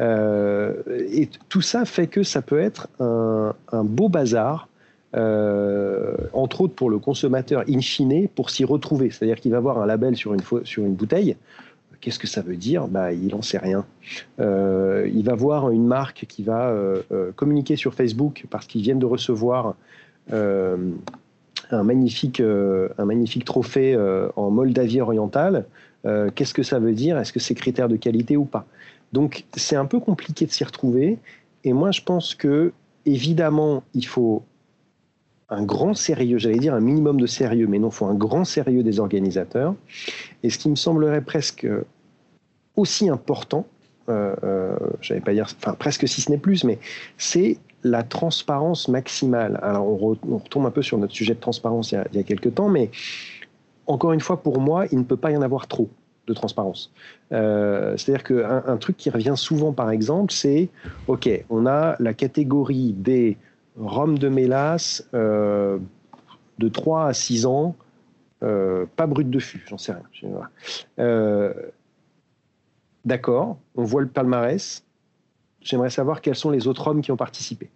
Euh, 0.00 0.74
et 1.10 1.28
tout 1.48 1.60
ça 1.60 1.84
fait 1.84 2.06
que 2.06 2.22
ça 2.22 2.42
peut 2.42 2.60
être 2.60 2.88
un, 3.00 3.54
beau 3.84 4.08
bazar, 4.08 4.68
euh, 5.16 6.14
entre 6.32 6.60
autres 6.60 6.74
pour 6.74 6.90
le 6.90 6.98
consommateur 6.98 7.64
in 7.68 7.80
fine, 7.80 8.28
pour 8.28 8.50
s'y 8.50 8.64
retrouver. 8.64 9.10
C'est-à-dire 9.10 9.40
qu'il 9.40 9.50
va 9.50 9.60
voir 9.60 9.78
un 9.78 9.86
label 9.86 10.16
sur 10.16 10.32
une 10.32 10.94
bouteille. 10.94 11.36
Qu'est-ce 12.00 12.18
que 12.18 12.26
ça 12.26 12.42
veut 12.42 12.56
dire? 12.56 12.88
Bah, 12.88 13.12
Il 13.12 13.28
n'en 13.28 13.42
sait 13.42 13.58
rien. 13.58 13.84
il 14.38 15.22
va 15.24 15.34
voir 15.34 15.70
une 15.70 15.86
marque 15.86 16.26
qui 16.28 16.42
va 16.42 16.72
communiquer 17.36 17.76
sur 17.76 17.94
Facebook 17.94 18.46
parce 18.50 18.66
qu'ils 18.66 18.82
viennent 18.82 18.98
de 18.98 19.06
recevoir 19.06 19.74
un 21.70 21.82
magnifique, 21.82 22.40
euh, 22.40 22.88
un 22.98 23.04
magnifique 23.04 23.44
trophée 23.44 23.94
euh, 23.94 24.28
en 24.36 24.50
Moldavie 24.50 25.00
orientale. 25.00 25.66
Euh, 26.06 26.30
qu'est-ce 26.34 26.54
que 26.54 26.62
ça 26.62 26.78
veut 26.78 26.92
dire? 26.92 27.18
Est-ce 27.18 27.32
que 27.32 27.40
c'est 27.40 27.54
critère 27.54 27.88
de 27.88 27.96
qualité 27.96 28.36
ou 28.36 28.44
pas? 28.44 28.66
Donc 29.12 29.44
c'est 29.56 29.76
un 29.76 29.86
peu 29.86 30.00
compliqué 30.00 30.46
de 30.46 30.50
s'y 30.50 30.64
retrouver. 30.64 31.18
Et 31.64 31.72
moi, 31.72 31.90
je 31.90 32.02
pense 32.02 32.34
que 32.34 32.72
évidemment, 33.04 33.82
il 33.94 34.06
faut 34.06 34.42
un 35.50 35.62
grand 35.62 35.94
sérieux, 35.94 36.38
j'allais 36.38 36.58
dire 36.58 36.74
un 36.74 36.80
minimum 36.80 37.20
de 37.20 37.26
sérieux, 37.26 37.66
mais 37.66 37.78
non, 37.78 37.88
il 37.88 37.94
faut 37.94 38.06
un 38.06 38.14
grand 38.14 38.44
sérieux 38.44 38.82
des 38.82 39.00
organisateurs. 39.00 39.74
Et 40.42 40.50
ce 40.50 40.58
qui 40.58 40.68
me 40.68 40.76
semblerait 40.76 41.22
presque 41.22 41.66
aussi 42.76 43.08
important, 43.08 43.66
euh, 44.08 44.76
j'allais 45.00 45.20
pas 45.20 45.32
dire, 45.32 45.46
enfin 45.60 45.74
presque 45.74 46.06
si 46.06 46.20
ce 46.20 46.30
n'est 46.30 46.38
plus, 46.38 46.64
mais 46.64 46.78
c'est 47.16 47.58
la 47.82 48.02
transparence 48.02 48.88
maximale. 48.88 49.58
Alors, 49.62 49.86
on, 49.86 50.16
retombe 50.38 50.66
un 50.66 50.70
peu 50.70 50.82
sur 50.82 50.98
notre 50.98 51.14
sujet 51.14 51.34
de 51.34 51.40
transparence 51.40 51.92
il 51.92 52.02
y, 52.12 52.18
a, 52.18 52.22
quelques 52.22 52.54
temps, 52.54 52.68
mais 52.68 52.90
encore 53.86 54.12
une 54.12 54.20
fois, 54.20 54.42
pour 54.42 54.60
moi, 54.60 54.86
il 54.92 54.98
ne 54.98 55.04
peut 55.04 55.16
pas 55.16 55.30
y 55.30 55.36
en 55.36 55.42
avoir 55.42 55.66
trop 55.66 55.88
de 56.26 56.34
transparence. 56.34 56.92
Euh, 57.32 57.96
c'est-à-dire 57.96 58.24
qu'un 58.24 58.62
un 58.66 58.76
truc 58.76 58.96
qui 58.96 59.08
revient 59.08 59.34
souvent, 59.36 59.72
par 59.72 59.90
exemple, 59.90 60.32
c'est 60.32 60.68
OK, 61.06 61.28
on 61.48 61.66
a 61.66 61.96
la 62.00 62.12
catégorie 62.12 62.92
des 62.92 63.38
rhum 63.78 64.18
de 64.18 64.28
mélasse 64.28 65.08
euh, 65.14 65.78
de 66.58 66.68
3 66.68 67.06
à 67.06 67.14
6 67.14 67.46
ans, 67.46 67.76
euh, 68.42 68.86
pas 68.96 69.06
brut 69.06 69.28
de 69.28 69.38
fût, 69.38 69.64
j'en 69.68 69.78
sais 69.78 69.92
rien. 69.92 71.62
D'accord, 73.04 73.58
on 73.74 73.84
voit 73.84 74.02
le 74.02 74.08
palmarès, 74.08 74.84
j'aimerais 75.60 75.90
savoir 75.90 76.20
quels 76.20 76.34
sont 76.34 76.50
les 76.50 76.66
autres 76.66 76.88
hommes 76.88 77.00
qui 77.00 77.10
ont 77.10 77.16
participé. 77.16 77.70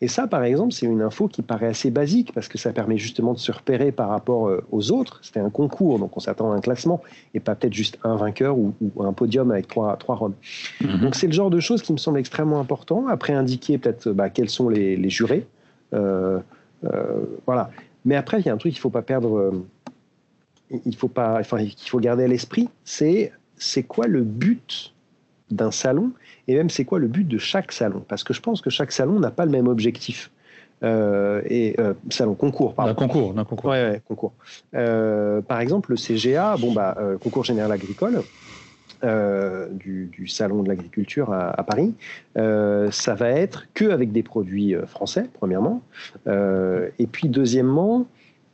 Et 0.00 0.08
ça, 0.08 0.26
par 0.26 0.44
exemple, 0.44 0.72
c'est 0.72 0.86
une 0.86 1.02
info 1.02 1.28
qui 1.28 1.42
paraît 1.42 1.68
assez 1.68 1.90
basique 1.90 2.32
parce 2.34 2.48
que 2.48 2.58
ça 2.58 2.72
permet 2.72 2.98
justement 2.98 3.32
de 3.32 3.38
se 3.38 3.52
repérer 3.52 3.92
par 3.92 4.08
rapport 4.08 4.48
euh, 4.48 4.64
aux 4.70 4.90
autres. 4.90 5.20
C'était 5.22 5.40
un 5.40 5.50
concours, 5.50 5.98
donc 5.98 6.16
on 6.16 6.20
s'attend 6.20 6.52
à 6.52 6.56
un 6.56 6.60
classement 6.60 7.00
et 7.32 7.40
pas 7.40 7.54
peut-être 7.54 7.72
juste 7.72 7.98
un 8.02 8.16
vainqueur 8.16 8.58
ou, 8.58 8.74
un 9.00 9.12
podium 9.12 9.50
avec 9.50 9.68
trois, 9.68 9.96
trois 9.96 10.16
Roms. 10.16 10.34
Mhm. 10.80 11.00
Donc 11.00 11.14
c'est 11.14 11.26
le 11.26 11.32
genre 11.32 11.50
de 11.50 11.60
choses 11.60 11.82
qui 11.82 11.92
me 11.92 11.98
semble 11.98 12.18
extrêmement 12.18 12.60
important. 12.60 13.06
Après, 13.08 13.32
indiquer 13.32 13.78
peut-être 13.78 14.10
bah, 14.10 14.30
quels 14.30 14.50
sont 14.50 14.68
les, 14.68 15.08
jurés. 15.08 15.46
Euh, 15.92 16.40
euh, 16.84 17.24
voilà. 17.46 17.70
Mais 18.04 18.16
après, 18.16 18.40
il 18.40 18.46
y 18.46 18.48
a 18.48 18.52
un 18.52 18.56
truc 18.56 18.72
qu'il 18.72 18.80
ne 18.80 18.82
faut 18.82 18.90
pas 18.90 19.02
perdre, 19.02 19.52
il 20.84 20.96
faut, 20.96 21.08
pas, 21.08 21.38
enfin, 21.40 21.64
qu'il 21.64 21.88
faut 21.88 22.00
garder 22.00 22.24
à 22.24 22.28
l'esprit, 22.28 22.68
c'est 22.84 23.32
c'est 23.56 23.84
quoi 23.84 24.06
le 24.06 24.22
but 24.22 24.93
d'un 25.54 25.70
salon 25.70 26.10
et 26.48 26.54
même 26.54 26.70
c'est 26.70 26.84
quoi 26.84 26.98
le 26.98 27.08
but 27.08 27.26
de 27.26 27.38
chaque 27.38 27.72
salon? 27.72 28.04
Parce 28.06 28.24
que 28.24 28.34
je 28.34 28.40
pense 28.40 28.60
que 28.60 28.70
chaque 28.70 28.92
salon 28.92 29.20
n'a 29.20 29.30
pas 29.30 29.44
le 29.44 29.50
même 29.50 29.68
objectif. 29.68 30.30
Euh, 30.82 31.40
et 31.46 31.76
euh, 31.78 31.94
salon 32.10 32.34
concours 32.34 32.74
pardon. 32.74 32.90
Un 32.90 32.94
concours 32.94 33.32
d'un 33.32 33.44
concours 33.44 33.70
ouais, 33.70 33.90
ouais 33.90 34.02
concours 34.06 34.32
euh, 34.74 35.40
par 35.40 35.60
exemple 35.60 35.92
le 35.92 35.96
CGA 35.96 36.56
bon 36.58 36.72
bah 36.72 36.98
concours 37.22 37.44
général 37.44 37.72
agricole 37.72 38.22
du, 39.72 40.10
du, 40.12 40.26
salon 40.26 40.62
de 40.62 40.68
l'agriculture 40.68 41.32
à, 41.32 41.58
à, 41.58 41.62
Paris 41.62 41.94
ça 42.34 43.14
va 43.14 43.30
être 43.30 43.66
que 43.72 43.84
avec 43.90 44.12
des 44.12 44.22
produits 44.22 44.74
français 44.86 45.30
premièrement 45.32 45.80
et 46.26 47.06
puis 47.06 47.28
deuxièmement 47.28 48.06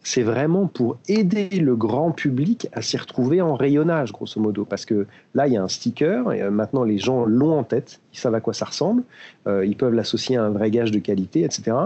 c'est 0.03 0.23
vraiment 0.23 0.67
pour 0.67 0.99
aider 1.09 1.49
le 1.49 1.77
grand 1.77 2.13
public 2.13 2.69
à 2.73 2.83
s'y 2.83 2.97
retrouver 2.97 3.43
en 3.43 3.55
rayonnage, 3.55 4.13
grosso 4.13 4.41
modo. 4.41 4.65
Parce 4.65 4.87
que 4.87 5.07
là, 5.35 5.47
il 5.47 5.53
y 5.53 5.57
a 5.57 5.63
un 5.63 5.69
sticker, 5.69 6.33
et 6.33 6.43
euh, 6.43 6.51
maintenant 6.51 6.85
les 6.85 6.99
gens 6.99 7.25
l'ont 7.25 7.59
en 7.59 7.65
tête, 7.65 8.01
ils 8.13 8.19
savent 8.19 8.35
à 8.35 8.41
quoi 8.41 8.55
ça 8.55 8.65
ressemble, 8.65 9.03
euh, 9.47 9.65
ils 9.65 9.77
peuvent 9.77 9.95
l'associer 9.95 10.37
à 10.37 10.45
un 10.45 10.51
vrai 10.51 10.71
gage 10.71 10.91
de 10.91 10.99
qualité, 10.99 11.43
etc. 11.45 11.77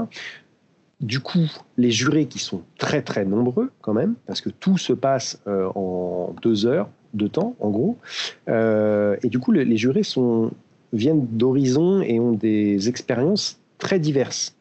Du 1.00 1.21
coup, 1.21 1.50
les 1.76 1.90
jurés 1.90 2.26
qui 2.26 2.38
sont 2.38 2.62
très 2.78 3.02
très 3.02 3.25
nombreux 3.25 3.71
quand 3.80 3.94
même, 3.94 4.14
parce 4.26 4.40
que 4.40 4.49
tout 4.49 4.78
se 4.78 4.92
passe 4.92 5.40
euh, 5.49 5.68
en 5.75 6.35
deux 6.40 6.66
heures 6.66 6.88
de 7.14 7.26
temps, 7.26 7.54
en 7.61 7.71
gros, 7.71 7.97
et 8.49 9.28
du 9.28 9.38
coup, 9.38 9.52
les 9.52 9.76
jurés 9.76 10.02
sont, 10.02 10.50
viennent 10.92 11.26
d'horizons 11.26 12.00
et 12.00 12.18
ont 12.18 12.33
des 12.33 12.88
expériences 12.88 13.61
très 13.78 14.00
diverses. 14.00 14.56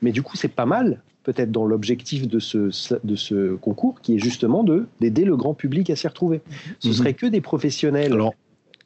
Mais 0.00 0.10
du 0.10 0.22
coup, 0.22 0.34
c'est 0.34 0.48
pas 0.48 0.64
mal 0.64 1.02
peut-être 1.22 1.50
dans 1.50 1.66
l'objectif 1.66 2.26
de 2.26 2.38
ce, 2.38 2.70
de 3.04 3.16
ce 3.16 3.54
concours, 3.56 4.00
qui 4.00 4.14
est 4.14 4.18
justement 4.18 4.64
de 4.64 4.86
d'aider 5.00 5.24
le 5.24 5.36
grand 5.36 5.54
public 5.54 5.90
à 5.90 5.96
s'y 5.96 6.08
retrouver. 6.08 6.40
Ce 6.78 6.88
ne 6.88 6.92
mhm. 6.92 6.98
serait 6.98 7.14
que 7.14 7.26
des 7.26 7.40
professionnels. 7.40 8.12
Alors, 8.12 8.34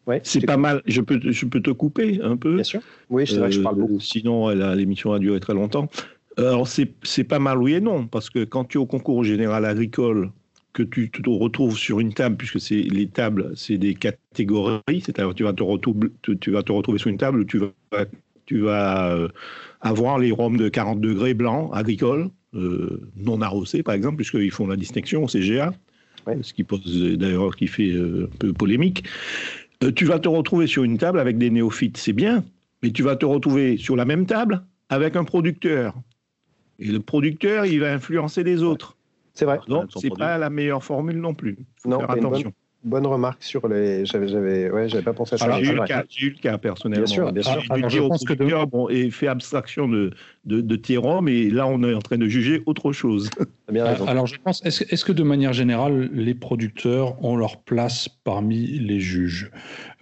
ouais, 0.07 0.21
c'est 0.25 0.45
pas 0.45 0.57
mal. 0.57 0.83
Je 0.87 1.01
peux, 1.01 1.21
je 1.23 1.47
peux 1.47 1.61
te 1.61 1.71
couper 1.71 2.21
un 2.23 2.37
peu. 2.37 2.55
Bien 2.55 2.65
sûr. 2.65 2.81
Oui, 3.11 3.27
c'est 3.27 3.37
vrai 3.37 3.51
que 3.51 3.55
je 3.55 3.61
parle 3.61 3.77
beaucoup. 3.77 3.97
Euh, 3.97 4.01
sinon, 4.01 4.49
l'émission 4.75 5.12
a 5.12 5.19
duré 5.19 5.41
très 5.41 5.55
longtemps. 5.55 5.89
Alors, 6.37 6.67
c'est 6.67 7.25
pas 7.25 7.39
mal, 7.39 7.59
oui 7.59 7.75
et 7.75 7.81
non, 7.81 8.07
parce 8.07 8.31
que 8.31 8.45
quand 8.45 8.65
tu 8.65 8.79
es 8.79 8.81
au 8.81 8.87
concours 8.87 9.23
général 9.23 9.65
agricole, 9.67 10.31
que 10.73 10.83
tu 10.83 11.11
te 11.11 11.29
retrouves 11.29 11.77
sur 11.77 12.01
une 12.01 12.15
table, 12.15 12.37
puisque 12.37 12.61
c'est 12.61 12.81
les 12.81 13.07
tables, 13.07 13.53
c'est 13.57 13.79
des 13.79 13.95
catégories, 13.95 14.81
c'est-à-dire 14.89 15.35
tu 15.35 15.45
vas 15.45 15.53
te 15.53 15.62
retrouver, 15.62 16.09
tu, 16.23 16.51
vas 16.51 16.62
te 16.62 16.73
retrouver 16.73 16.99
sur 16.99 17.11
une 17.11 17.19
table 17.19 17.47
tu 17.47 17.59
vas, 17.59 17.69
tu 18.52 18.61
vas 18.61 19.14
euh, 19.14 19.28
avoir 19.80 20.18
les 20.18 20.30
rhums 20.30 20.59
de 20.59 20.68
40 20.68 21.00
degrés 21.00 21.32
blancs, 21.32 21.71
agricoles, 21.73 22.28
euh, 22.54 23.00
non 23.16 23.40
arrosés 23.40 23.82
par 23.82 23.94
exemple, 23.94 24.16
puisqu'ils 24.16 24.50
font 24.50 24.66
la 24.66 24.76
distinction 24.76 25.25
au 25.25 25.26
CGA, 25.26 25.73
ce 26.42 26.52
qui 26.52 26.64
pose 26.64 27.16
d'ailleurs 27.16 27.56
qui 27.56 27.66
fait 27.66 27.92
euh, 27.92 28.28
un 28.30 28.37
peu 28.37 28.52
polémique. 28.52 29.04
Euh, 29.82 29.90
tu 29.90 30.04
vas 30.04 30.18
te 30.18 30.28
retrouver 30.28 30.66
sur 30.66 30.85
une 30.85 30.99
table 30.99 31.18
avec 31.18 31.38
des 31.38 31.49
néophytes, 31.49 31.97
c'est 31.97 32.12
bien, 32.12 32.44
mais 32.82 32.90
tu 32.90 33.02
vas 33.02 33.16
te 33.16 33.25
retrouver 33.25 33.78
sur 33.78 33.97
la 33.97 34.04
même 34.04 34.26
table 34.26 34.62
avec 34.90 35.16
un 35.16 35.25
producteur. 35.25 35.94
Et 36.78 36.88
le 36.88 37.00
producteur, 37.00 37.64
il 37.64 37.80
va 37.80 37.94
influencer 37.94 38.44
les 38.44 38.62
autres. 38.62 38.99
C'est 39.32 39.47
vrai. 39.47 39.61
Donc, 39.66 39.88
c'est 39.97 40.11
pas 40.11 40.37
la 40.37 40.50
meilleure 40.50 40.85
formule 40.85 41.16
non 41.16 41.32
plus. 41.32 41.56
Faut 41.76 41.88
non, 41.88 42.00
faire 42.00 42.11
attention 42.11 42.52
bonne 42.85 43.07
remarque 43.07 43.43
sur 43.43 43.69
les. 43.69 44.05
J'avais, 44.05 44.29
j'avais, 44.29 44.71
ouais, 44.71 44.89
j'avais 44.89 45.03
pas 45.03 45.12
pensé 45.12 45.35
à 45.35 45.39
ça. 45.39 45.62
J'ai 45.62 45.73
eu, 45.73 46.31
le 46.31 46.39
cas 46.39 46.59
personnellement. 46.59 47.05
Bien 47.05 47.15
sûr, 47.15 47.33
bien 47.33 47.43
sûr. 47.43 47.62
Alors, 47.71 47.91
je 47.91 48.01
pense 48.01 48.25
que 48.25 48.33
de... 48.33 48.65
bon, 48.67 48.89
et 48.89 49.11
fait 49.11 49.29
abstraction 49.29 49.89
de 49.89 50.11
de, 50.45 50.61
de 50.61 51.21
mais 51.21 51.49
là, 51.49 51.67
on 51.67 51.83
est 51.83 51.95
en 51.95 52.01
train 52.01 52.19
de 52.19 52.27
juger 52.27 52.62
autre 52.67 52.93
chose. 52.93 53.31
Bien 53.73 53.87
Alors, 53.87 54.27
je 54.27 54.37
pense, 54.43 54.65
est-ce, 54.67 54.85
est-ce 54.93 55.05
que 55.05 55.12
de 55.12 55.23
manière 55.23 55.53
générale, 55.53 56.11
les 56.12 56.35
producteurs 56.35 57.23
ont 57.25 57.37
leur 57.37 57.62
place 57.62 58.09
parmi 58.09 58.67
les 58.67 59.01
juges? 59.01 59.51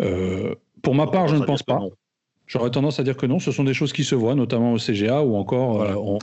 Euh, 0.01 0.55
Pour 0.83 0.95
ma 0.95 1.07
part, 1.07 1.29
je 1.29 1.37
ne 1.37 1.45
pense 1.45 1.63
pas. 1.63 1.81
J'aurais 2.47 2.71
tendance 2.71 2.99
à 2.99 3.05
dire 3.05 3.17
que 3.17 3.27
non. 3.27 3.39
Ce 3.39 3.53
sont 3.53 3.63
des 3.63 3.75
choses 3.75 3.93
qui 3.93 4.03
se 4.03 4.17
voient, 4.17 4.35
notamment 4.35 4.73
au 4.73 4.79
CGA, 4.79 5.23
ou 5.23 5.37
encore 5.37 5.83
euh, 5.83 6.19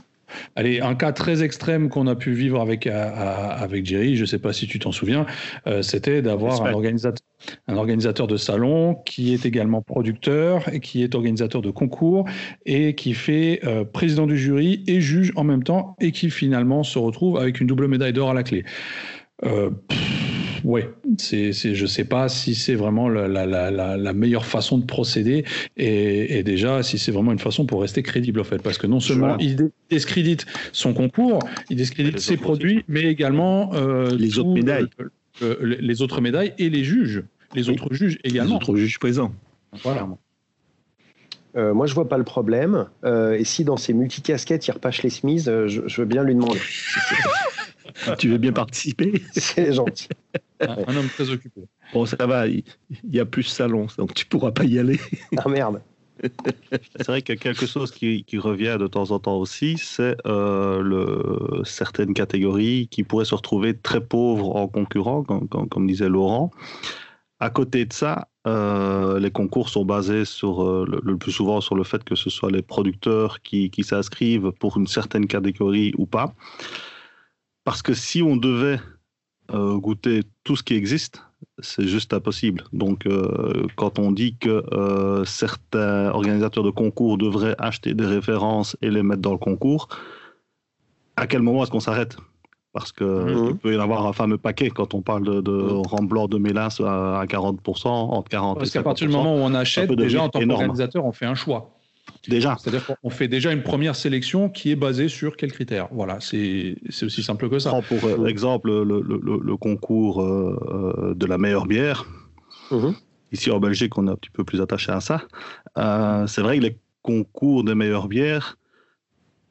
Allez, 0.56 0.80
un 0.80 0.94
cas 0.94 1.12
très 1.12 1.42
extrême 1.42 1.88
qu'on 1.88 2.06
a 2.06 2.14
pu 2.14 2.32
vivre 2.32 2.60
avec, 2.60 2.86
avec 2.86 3.86
Jerry, 3.86 4.16
je 4.16 4.22
ne 4.22 4.26
sais 4.26 4.38
pas 4.38 4.52
si 4.52 4.66
tu 4.66 4.78
t'en 4.78 4.92
souviens, 4.92 5.26
euh, 5.66 5.82
c'était 5.82 6.22
d'avoir 6.22 6.62
un 6.62 6.72
organisateur, 6.72 7.24
un 7.66 7.76
organisateur 7.76 8.26
de 8.26 8.36
salon 8.36 8.96
qui 9.04 9.32
est 9.32 9.46
également 9.46 9.82
producteur 9.82 10.68
et 10.72 10.80
qui 10.80 11.02
est 11.02 11.14
organisateur 11.14 11.62
de 11.62 11.70
concours 11.70 12.24
et 12.66 12.94
qui 12.94 13.14
fait 13.14 13.60
euh, 13.64 13.84
président 13.84 14.26
du 14.26 14.36
jury 14.36 14.84
et 14.86 15.00
juge 15.00 15.32
en 15.36 15.44
même 15.44 15.62
temps 15.62 15.96
et 16.00 16.12
qui 16.12 16.30
finalement 16.30 16.82
se 16.82 16.98
retrouve 16.98 17.38
avec 17.38 17.60
une 17.60 17.66
double 17.66 17.88
médaille 17.88 18.12
d'or 18.12 18.30
à 18.30 18.34
la 18.34 18.42
clé. 18.42 18.64
Euh, 19.44 19.70
oui, 20.64 20.82
c'est, 21.18 21.52
je 21.52 21.82
ne 21.82 21.86
sais 21.86 22.04
pas 22.04 22.28
si 22.28 22.54
c'est 22.54 22.74
vraiment 22.74 23.08
la, 23.08 24.12
meilleure 24.12 24.46
façon 24.46 24.78
de 24.78 24.84
procéder 24.84 25.44
et, 25.76 26.42
déjà 26.42 26.82
si 26.82 26.98
c'est 26.98 27.12
vraiment 27.12 27.32
une 27.32 27.38
façon 27.38 27.66
pour 27.66 27.80
rester 27.80 28.02
crédible 28.02 28.40
en 28.40 28.44
fait, 28.44 28.62
parce 28.62 28.78
que 28.78 28.86
non 28.86 29.00
seulement 29.00 29.36
il 29.38 29.70
discrédite 29.90 30.46
son 30.72 30.94
concours, 30.94 31.40
il 31.70 31.76
discrédite 31.76 32.20
ses 32.20 32.36
produits, 32.36 32.84
mais 32.88 33.02
également 33.02 33.74
euh, 33.74 34.14
les 34.16 34.38
autres 34.38 34.52
médailles, 34.52 34.88
les 35.60 36.02
autres 36.02 36.20
médailles 36.20 36.54
et 36.58 36.70
les 36.70 36.84
juges, 36.84 37.22
les 37.54 37.68
autres 37.68 37.92
juges 37.94 38.18
également, 38.24 38.50
les 38.50 38.56
autres 38.56 38.76
juges 38.76 38.98
présents. 38.98 39.32
Voilà. 39.82 40.08
Euh, 41.56 41.74
moi, 41.74 41.86
je 41.86 41.94
vois 41.94 42.08
pas 42.08 42.18
le 42.18 42.24
problème. 42.24 42.86
Euh, 43.04 43.32
et 43.32 43.44
si 43.44 43.64
dans 43.64 43.76
ces 43.76 43.92
multicasquettes, 43.92 44.66
il 44.66 44.70
repâche 44.72 45.02
les 45.02 45.10
Smiths, 45.10 45.46
je, 45.46 45.82
je, 45.86 46.00
veux 46.00 46.06
bien 46.06 46.22
lui 46.22 46.34
demander. 46.34 46.60
tu 48.18 48.28
veux 48.28 48.38
bien 48.38 48.52
participer? 48.52 49.22
C'est 49.32 49.72
gentil. 49.72 50.08
Un, 50.60 50.96
homme 50.96 51.08
très 51.08 51.30
occupé. 51.30 51.62
Bon, 51.92 52.04
ça 52.04 52.26
va, 52.26 52.46
il 52.48 52.64
y 53.10 53.20
a 53.20 53.24
plus 53.24 53.44
de 53.44 53.48
salon, 53.48 53.86
donc 53.96 54.14
tu 54.14 54.26
pourras 54.26 54.50
pas 54.50 54.64
y 54.64 54.78
aller. 54.78 55.00
Ah 55.36 55.48
merde. 55.48 55.80
c'est 56.96 57.06
vrai 57.06 57.22
qu'il 57.22 57.34
y 57.34 57.38
a 57.38 57.40
quelque 57.40 57.66
chose 57.66 57.92
qui, 57.92 58.24
revient 58.38 58.76
de 58.78 58.86
temps 58.86 59.10
en 59.10 59.18
temps 59.18 59.36
aussi, 59.36 59.78
c'est 59.78 60.16
euh, 60.26 60.80
le, 60.82 61.62
certaines 61.64 62.14
catégories 62.14 62.88
qui 62.90 63.04
pourraient 63.04 63.24
se 63.24 63.34
retrouver 63.34 63.76
très 63.76 64.00
pauvres 64.00 64.56
en 64.56 64.68
concurrent, 64.68 65.22
comme, 65.22 65.86
disait 65.86 66.08
Laurent. 66.08 66.50
À 67.40 67.50
côté 67.50 67.84
de 67.84 67.92
ça, 67.92 68.28
euh, 68.48 69.20
les 69.20 69.30
concours 69.30 69.68
sont 69.68 69.84
basés 69.84 70.24
sur, 70.24 70.64
euh, 70.64 71.00
le, 71.04 71.16
plus 71.16 71.30
souvent 71.30 71.60
sur 71.60 71.76
le 71.76 71.84
fait 71.84 72.02
que 72.02 72.16
ce 72.16 72.30
soit 72.30 72.50
les 72.50 72.62
producteurs 72.62 73.42
qui, 73.42 73.70
qui 73.70 73.84
s'inscrivent 73.84 74.50
pour 74.58 74.76
une 74.76 74.88
certaine 74.88 75.26
catégorie 75.26 75.92
ou 75.98 76.06
pas. 76.06 76.34
Parce 77.68 77.82
que 77.82 77.92
si 77.92 78.22
on 78.22 78.38
devait 78.38 78.80
euh, 79.52 79.76
goûter 79.76 80.22
tout 80.42 80.56
ce 80.56 80.62
qui 80.62 80.72
existe, 80.72 81.22
c'est 81.58 81.86
juste 81.86 82.14
impossible. 82.14 82.64
Donc, 82.72 83.04
euh, 83.04 83.66
quand 83.76 83.98
on 83.98 84.10
dit 84.10 84.38
que 84.38 84.64
euh, 84.72 85.22
certains 85.26 86.08
organisateurs 86.08 86.64
de 86.64 86.70
concours 86.70 87.18
devraient 87.18 87.56
acheter 87.58 87.92
des 87.92 88.06
références 88.06 88.74
et 88.80 88.88
les 88.88 89.02
mettre 89.02 89.20
dans 89.20 89.32
le 89.32 89.38
concours, 89.38 89.90
à 91.16 91.26
quel 91.26 91.42
moment 91.42 91.62
est-ce 91.62 91.70
qu'on 91.70 91.78
s'arrête? 91.78 92.16
Parce 92.72 92.90
que 92.90 93.04
mhm. 93.04 93.58
peut 93.58 93.74
y 93.74 93.78
avoir 93.78 94.06
un 94.06 94.14
fameux 94.14 94.38
paquet 94.38 94.70
quand 94.70 94.94
on 94.94 95.02
parle 95.02 95.24
de, 95.24 95.42
de 95.42 95.52
mhm. 95.52 96.28
de 96.28 96.38
mélasse 96.38 96.80
à, 96.80 97.22
40%, 97.26 97.86
entre 97.86 98.30
40 98.30 98.56
Parce 98.56 98.70
qu'à 98.70 98.82
partir 98.82 99.06
du 99.06 99.12
moment 99.12 99.34
où 99.34 99.40
on 99.40 99.52
achète, 99.52 99.92
déjà 99.92 100.22
en 100.22 100.30
tant 100.30 100.40
qu'organisateur, 100.40 101.04
on 101.04 101.12
fait 101.12 101.26
un 101.26 101.34
choix. 101.34 101.77
Déjà. 102.28 102.56
C'est-à-dire 102.58 102.86
qu'on 102.86 103.10
fait 103.10 103.28
déjà 103.28 103.52
une 103.52 103.62
première 103.62 103.96
sélection 103.96 104.48
qui 104.48 104.70
est 104.70 104.76
basée 104.76 105.08
sur 105.08 105.36
quels 105.36 105.52
critères? 105.52 105.88
Voilà, 105.90 106.18
c'est 106.20 106.76
aussi 107.02 107.22
simple 107.22 107.48
que 107.48 107.58
ça. 107.58 107.72
pour 107.88 108.04
euh, 108.04 108.26
exemple 108.26 108.70
le, 108.70 109.56
concours 109.56 110.22
euh, 110.22 110.58
euh, 111.10 111.14
de 111.14 111.26
la 111.26 111.38
meilleure 111.38 111.66
bière. 111.66 112.06
Mhm. 112.70 112.94
Ici 113.32 113.50
en 113.50 113.60
Belgique, 113.60 113.96
on 113.98 114.06
est 114.08 114.10
un 114.10 114.16
petit 114.16 114.30
peu 114.30 114.44
plus 114.44 114.60
attaché 114.60 114.92
à 114.92 115.00
ça. 115.00 115.22
c'est 116.26 116.42
vrai 116.42 116.58
que 116.58 116.62
les 116.62 116.78
concours 117.02 117.64
de 117.64 117.74
meilleure 117.74 118.08
bière, 118.08 118.56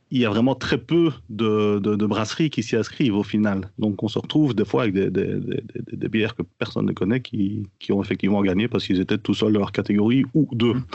il 0.10 0.20
y 0.20 0.26
a 0.26 0.30
vraiment 0.30 0.56
très 0.56 0.78
peu 0.78 1.12
de, 1.30 2.06
brasseries 2.06 2.50
qui 2.50 2.64
s'y 2.64 2.76
inscrivent 2.76 3.16
au 3.16 3.24
final. 3.24 3.70
Donc 3.78 4.04
on 4.04 4.08
se 4.08 4.18
retrouve 4.18 4.54
des 4.54 4.66
fois 4.66 4.84
avec 4.84 4.94
des, 4.94 6.10
bières 6.10 6.36
que 6.36 6.44
personne 6.58 6.86
ne 6.86 6.94
connaît 6.94 7.22
qui, 7.22 7.68
ont 7.90 8.02
effectivement 8.02 8.42
gagné 8.42 8.68
parce 8.68 8.86
qu'ils 8.86 9.02
étaient 9.02 9.18
tout 9.18 9.34
seuls 9.34 9.54
de 9.54 9.60
leur 9.60 9.72
catégorie 9.72 10.24
ou 10.34 10.48
deux. 10.54 10.76
Mmh. 10.76 10.86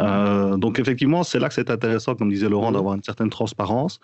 Euh, 0.00 0.56
donc 0.56 0.78
effectivement, 0.78 1.22
c'est 1.22 1.38
là 1.38 1.48
que 1.48 1.54
c'est 1.54 1.70
intéressant, 1.70 2.14
comme 2.14 2.30
disait 2.30 2.48
Laurent, 2.48 2.72
d'avoir 2.72 2.94
une 2.94 3.02
certaine 3.02 3.30
transparence 3.30 4.00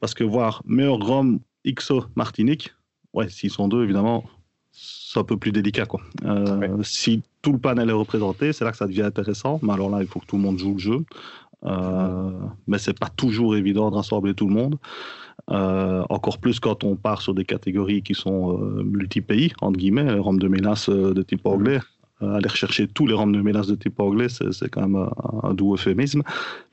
parce 0.00 0.14
que 0.14 0.24
voir 0.24 0.62
meilleur 0.66 0.98
Rhum 0.98 1.40
XO 1.66 2.04
Martinique, 2.16 2.72
ouais, 3.12 3.28
s'ils 3.28 3.50
sont 3.50 3.68
deux, 3.68 3.84
évidemment, 3.84 4.24
c'est 4.72 5.18
un 5.18 5.24
peu 5.24 5.36
plus 5.36 5.52
délicat. 5.52 5.86
Quoi. 5.86 6.00
Euh, 6.24 6.82
si 6.82 7.22
tout 7.42 7.52
le 7.52 7.58
panel 7.58 7.90
est 7.90 7.94
représenté, 7.94 8.52
c'est 8.52 8.64
là 8.64 8.70
que 8.70 8.76
ça 8.76 8.86
devient 8.86 9.02
intéressant. 9.02 9.58
Mais 9.62 9.72
alors 9.72 9.90
là, 9.90 10.00
il 10.00 10.06
faut 10.06 10.20
que 10.20 10.26
tout 10.26 10.36
le 10.36 10.42
monde 10.42 10.58
joue 10.58 10.74
le 10.74 10.78
jeu. 10.78 10.98
Euh, 11.66 12.30
mais 12.66 12.78
c'est 12.78 12.98
pas 12.98 13.08
toujours 13.08 13.56
évident 13.56 13.90
de 13.90 13.96
rassembler 13.96 14.34
tout 14.34 14.48
le 14.48 14.54
monde. 14.54 14.78
Euh, 15.50 16.04
encore 16.10 16.38
plus 16.38 16.60
quand 16.60 16.84
on 16.84 16.96
part 16.96 17.22
sur 17.22 17.34
des 17.34 17.44
catégories 17.44 18.02
qui 18.02 18.14
sont 18.14 18.58
euh, 18.58 18.82
multi-pays, 18.82 19.52
entre 19.60 19.78
guillemets, 19.78 20.12
rhum 20.12 20.38
de 20.38 20.48
mélasse 20.48 20.88
de 20.88 21.22
type 21.22 21.46
anglais. 21.46 21.80
aller 22.20 22.48
rechercher 22.48 22.86
tous 22.86 23.06
les 23.06 23.14
rhums 23.14 23.32
de 23.32 23.40
mélasse 23.40 23.66
de 23.66 23.74
type 23.74 23.98
anglais, 24.00 24.28
c'est 24.28 24.68
quand 24.68 24.82
même 24.82 25.08
un, 25.42 25.54
doux 25.54 25.74
euphémisme. 25.74 26.22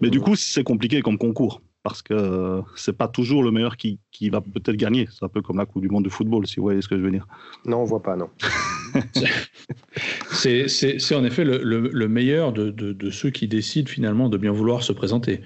Mais 0.01 0.10
du 0.10 0.20
coup, 0.20 0.36
c'est 0.36 0.63
compliqué 0.63 1.01
comme 1.01 1.17
concours 1.17 1.62
parce 1.84 2.01
que 2.01 2.62
c'est 2.75 2.98
pas 2.98 3.08
toujours 3.08 3.44
le 3.44 3.51
meilleur 3.51 3.77
qui, 3.77 4.00
qui 4.12 4.29
va 4.29 4.41
peut-être 4.41 4.75
gagner. 4.75 5.08
C'est 5.10 5.24
un 5.24 5.29
peu 5.29 5.41
comme 5.41 5.58
la 5.58 5.65
Coupe 5.65 5.82
du 5.82 5.89
Monde 5.89 6.03
de 6.03 6.10
football, 6.10 6.46
si 6.46 6.58
vous 6.58 6.63
voyez 6.63 6.82
ce 6.82 6.89
que 6.89 6.98
je 6.98 7.01
veux 7.01 7.12
dire. 7.12 7.25
Non, 7.65 7.77
on 7.77 7.86
voit 7.86 8.03
pas, 8.03 8.17
non. 8.17 8.29
c'est 10.32 11.15
en 11.15 11.25
effet 11.25 11.44
le, 11.44 11.60
le, 11.63 12.08
meilleur 12.08 12.53
de, 12.53 12.70
de, 12.70 13.10
ceux 13.10 13.29
qui 13.29 13.48
décident 13.48 13.89
finalement 13.89 14.29
de 14.29 14.38
bien 14.38 14.51
vouloir 14.51 14.84
se 14.84 14.94
présenter. 14.94 15.41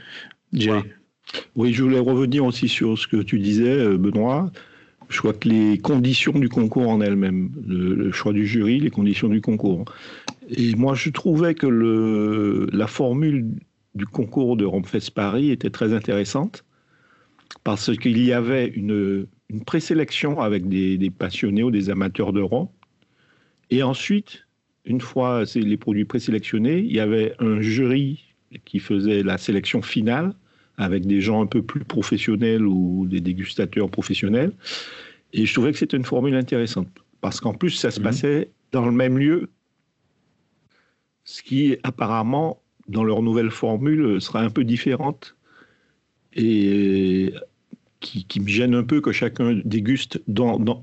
Jerry. 0.53 0.83
Oui, 1.55 1.73
je 1.73 1.83
voulais 1.83 1.99
revenir 1.99 2.45
aussi 2.45 2.67
sur 2.67 2.97
ce 2.97 3.07
que 3.07 3.17
tu 3.17 3.39
disais, 3.39 3.69
euh, 3.69 3.97
Benoît. 3.97 4.51
Je 5.09 5.19
crois 5.19 5.33
que 5.33 5.47
les 5.49 5.77
conditions 5.77 6.31
du 6.33 6.49
concours 6.49 6.87
en 6.89 7.01
elles-mêmes, 7.01 7.51
le, 7.67 8.11
choix 8.11 8.33
du 8.33 8.47
jury, 8.47 8.79
les 8.79 8.89
conditions 8.89 9.27
du 9.27 9.41
concours. 9.41 9.85
Et 10.49 10.73
moi, 10.75 10.95
je 10.95 11.09
trouvais 11.09 11.53
que 11.53 11.67
le, 11.67 12.67
la 12.71 12.87
formule 12.87 13.45
du 13.93 14.05
concours 14.05 14.55
de 14.55 14.63
Romfest 14.63 15.11
Paris 15.13 15.51
était 15.51 15.69
très 15.69 15.93
intéressante 15.93 16.63
parce 17.65 17.95
qu'il 17.97 18.23
y 18.23 18.31
avait 18.31 18.67
une, 18.67 19.27
une 19.49 19.63
présélection 19.65 20.39
avec 20.39 20.69
des, 20.69 21.11
passionnés 21.11 21.63
ou 21.63 21.71
des 21.71 21.89
amateurs 21.89 22.31
de 22.31 22.41
rhum. 22.41 22.69
Et 23.71 23.83
ensuite, 23.83 24.45
une 24.85 25.01
fois 25.01 25.43
les 25.55 25.77
produits 25.77 26.05
présélectionnés, 26.05 26.79
il 26.79 26.93
y 26.93 26.99
avait 26.99 27.33
un 27.39 27.61
jury 27.61 28.23
qui 28.65 28.79
faisait 28.79 29.23
la 29.23 29.37
sélection 29.37 29.81
finale 29.81 30.35
avec 30.77 31.05
des 31.05 31.21
gens 31.21 31.41
un 31.41 31.45
peu 31.45 31.61
plus 31.61 31.83
professionnels 31.83 32.65
ou 32.65 33.07
des 33.07 33.21
dégustateurs 33.21 33.89
professionnels. 33.89 34.51
Et 35.33 35.45
je 35.45 35.53
trouvais 35.53 35.71
que 35.71 35.77
c'était 35.77 35.97
une 35.97 36.05
formule 36.05 36.35
intéressante 36.35 36.89
parce 37.21 37.39
qu'en 37.39 37.53
plus, 37.53 37.71
ça 37.71 37.91
se 37.91 37.99
mhm. 37.99 38.03
passait 38.03 38.49
dans 38.71 38.85
le 38.85 38.91
même 38.91 39.17
lieu, 39.17 39.49
ce 41.23 41.41
qui 41.41 41.77
apparemment, 41.83 42.61
dans 42.87 43.03
leur 43.03 43.21
nouvelle 43.21 43.51
formule, 43.51 44.19
sera 44.19 44.41
un 44.41 44.49
peu 44.49 44.63
différente 44.63 45.35
et 46.33 47.33
qui, 47.99 48.39
me 48.39 48.47
gêne 48.47 48.73
un 48.73 48.83
peu 48.83 48.99
que 48.99 49.11
chacun 49.11 49.61
déguste, 49.63 50.21
dans, 50.27 50.81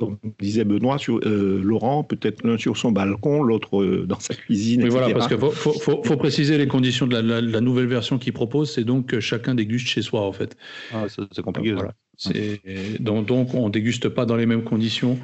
comme 0.00 0.18
disait 0.40 0.64
Benoît, 0.64 0.98
sur, 0.98 1.20
euh, 1.24 1.60
Laurent, 1.62 2.02
peut-être 2.02 2.44
l'un 2.44 2.58
sur 2.58 2.76
son 2.76 2.90
balcon, 2.90 3.42
l'autre 3.42 3.80
euh, 3.80 4.06
dans 4.06 4.18
sa 4.18 4.34
cuisine. 4.34 4.82
Oui, 4.82 4.88
voilà, 4.88 5.10
parce 5.10 5.28
qu'il 5.28 5.38
faut, 5.38 6.16
préciser 6.16 6.58
les 6.58 6.66
conditions 6.66 7.06
de 7.06 7.16
la, 7.16 7.60
nouvelle 7.60 7.86
version 7.86 8.18
qu'il 8.18 8.32
propose, 8.32 8.72
c'est 8.72 8.84
donc 8.84 9.06
que 9.06 9.20
chacun 9.20 9.54
déguste 9.54 9.86
chez 9.86 10.02
soi, 10.02 10.22
en 10.22 10.32
fait. 10.32 10.56
Ah, 10.92 11.06
c'est 11.08 11.42
compliqué. 11.42 11.72
Voilà. 11.72 11.92
Donc, 13.00 13.26
donc, 13.26 13.54
on 13.54 13.70
déguste 13.70 14.08
pas 14.08 14.26
dans 14.26 14.36
les 14.36 14.46
mêmes 14.46 14.64
conditions 14.64 15.18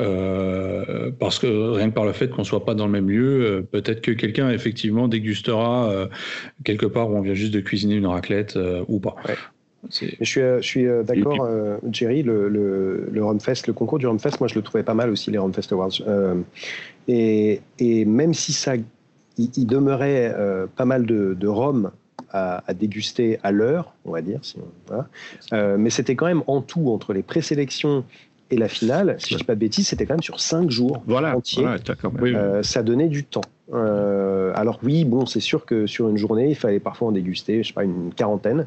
euh, 0.00 1.10
parce 1.18 1.38
que 1.38 1.70
rien 1.72 1.90
que 1.90 1.94
par 1.94 2.04
le 2.04 2.12
fait 2.12 2.28
qu'on 2.28 2.44
soit 2.44 2.64
pas 2.64 2.74
dans 2.74 2.86
le 2.86 2.92
même 2.92 3.10
lieu, 3.10 3.44
euh, 3.44 3.62
peut-être 3.62 4.00
que 4.00 4.10
quelqu'un 4.10 4.50
effectivement 4.50 5.06
dégustera 5.06 5.90
euh, 5.90 6.06
quelque 6.64 6.86
part 6.86 7.10
où 7.10 7.16
on 7.16 7.20
vient 7.20 7.34
juste 7.34 7.52
de 7.52 7.60
cuisiner 7.60 7.96
une 7.96 8.06
raclette 8.06 8.58
ou 8.88 9.00
pas. 9.00 9.16
Je 9.90 10.24
suis, 10.24 10.40
je 10.40 10.60
suis 10.60 10.86
d'accord, 11.04 11.48
Jerry, 11.90 12.22
le, 12.22 12.48
le, 12.48 13.08
le 13.10 13.24
Rumfest, 13.24 13.66
le 13.66 13.72
concours 13.72 13.98
du 13.98 14.06
Rumfest, 14.06 14.38
moi 14.38 14.46
je 14.48 14.54
le 14.54 14.62
trouvais 14.62 14.84
pas 14.84 14.94
mal 14.94 15.10
aussi, 15.10 15.30
les 15.30 15.38
Rumfest 15.38 15.72
Awards. 15.72 15.90
Et, 17.08 17.60
et, 17.80 18.04
même 18.04 18.32
si 18.32 18.52
ça, 18.52 18.74
il, 19.38 19.66
demeurait 19.66 20.34
pas 20.76 20.84
mal 20.84 21.04
de, 21.04 21.34
de 21.34 21.48
rhum 21.48 21.90
à, 22.32 22.74
déguster 22.74 23.38
à 23.42 23.52
l'heure, 23.52 23.94
on 24.04 24.12
va 24.12 24.22
dire. 24.22 24.40
Si 24.42 24.56
euh, 25.52 25.76
mais 25.78 25.90
c'était 25.90 26.14
quand 26.14 26.26
même 26.26 26.42
en 26.46 26.62
tout, 26.62 26.90
entre 26.90 27.12
les 27.12 27.22
présélections 27.22 28.04
et 28.52 28.56
la 28.56 28.68
finale, 28.68 29.16
si 29.18 29.30
je 29.30 29.34
ne 29.34 29.38
dis 29.38 29.44
pas 29.44 29.54
de 29.54 29.60
bêtises, 29.60 29.88
c'était 29.88 30.06
quand 30.06 30.14
même 30.14 30.22
sur 30.22 30.40
cinq 30.40 30.70
jours 30.70 31.02
voilà, 31.06 31.36
entiers. 31.36 31.66
Euh, 31.66 32.62
ça 32.62 32.82
donnait 32.82 33.08
du 33.08 33.24
temps. 33.24 33.40
Euh, 33.72 34.52
alors 34.54 34.78
oui, 34.82 35.04
bon, 35.04 35.26
c'est 35.26 35.40
sûr 35.40 35.64
que 35.64 35.86
sur 35.86 36.08
une 36.08 36.16
journée, 36.16 36.50
il 36.50 36.54
fallait 36.54 36.80
parfois 36.80 37.08
en 37.08 37.12
déguster, 37.12 37.62
je 37.62 37.68
sais 37.68 37.74
pas, 37.74 37.84
une 37.84 38.12
quarantaine. 38.14 38.66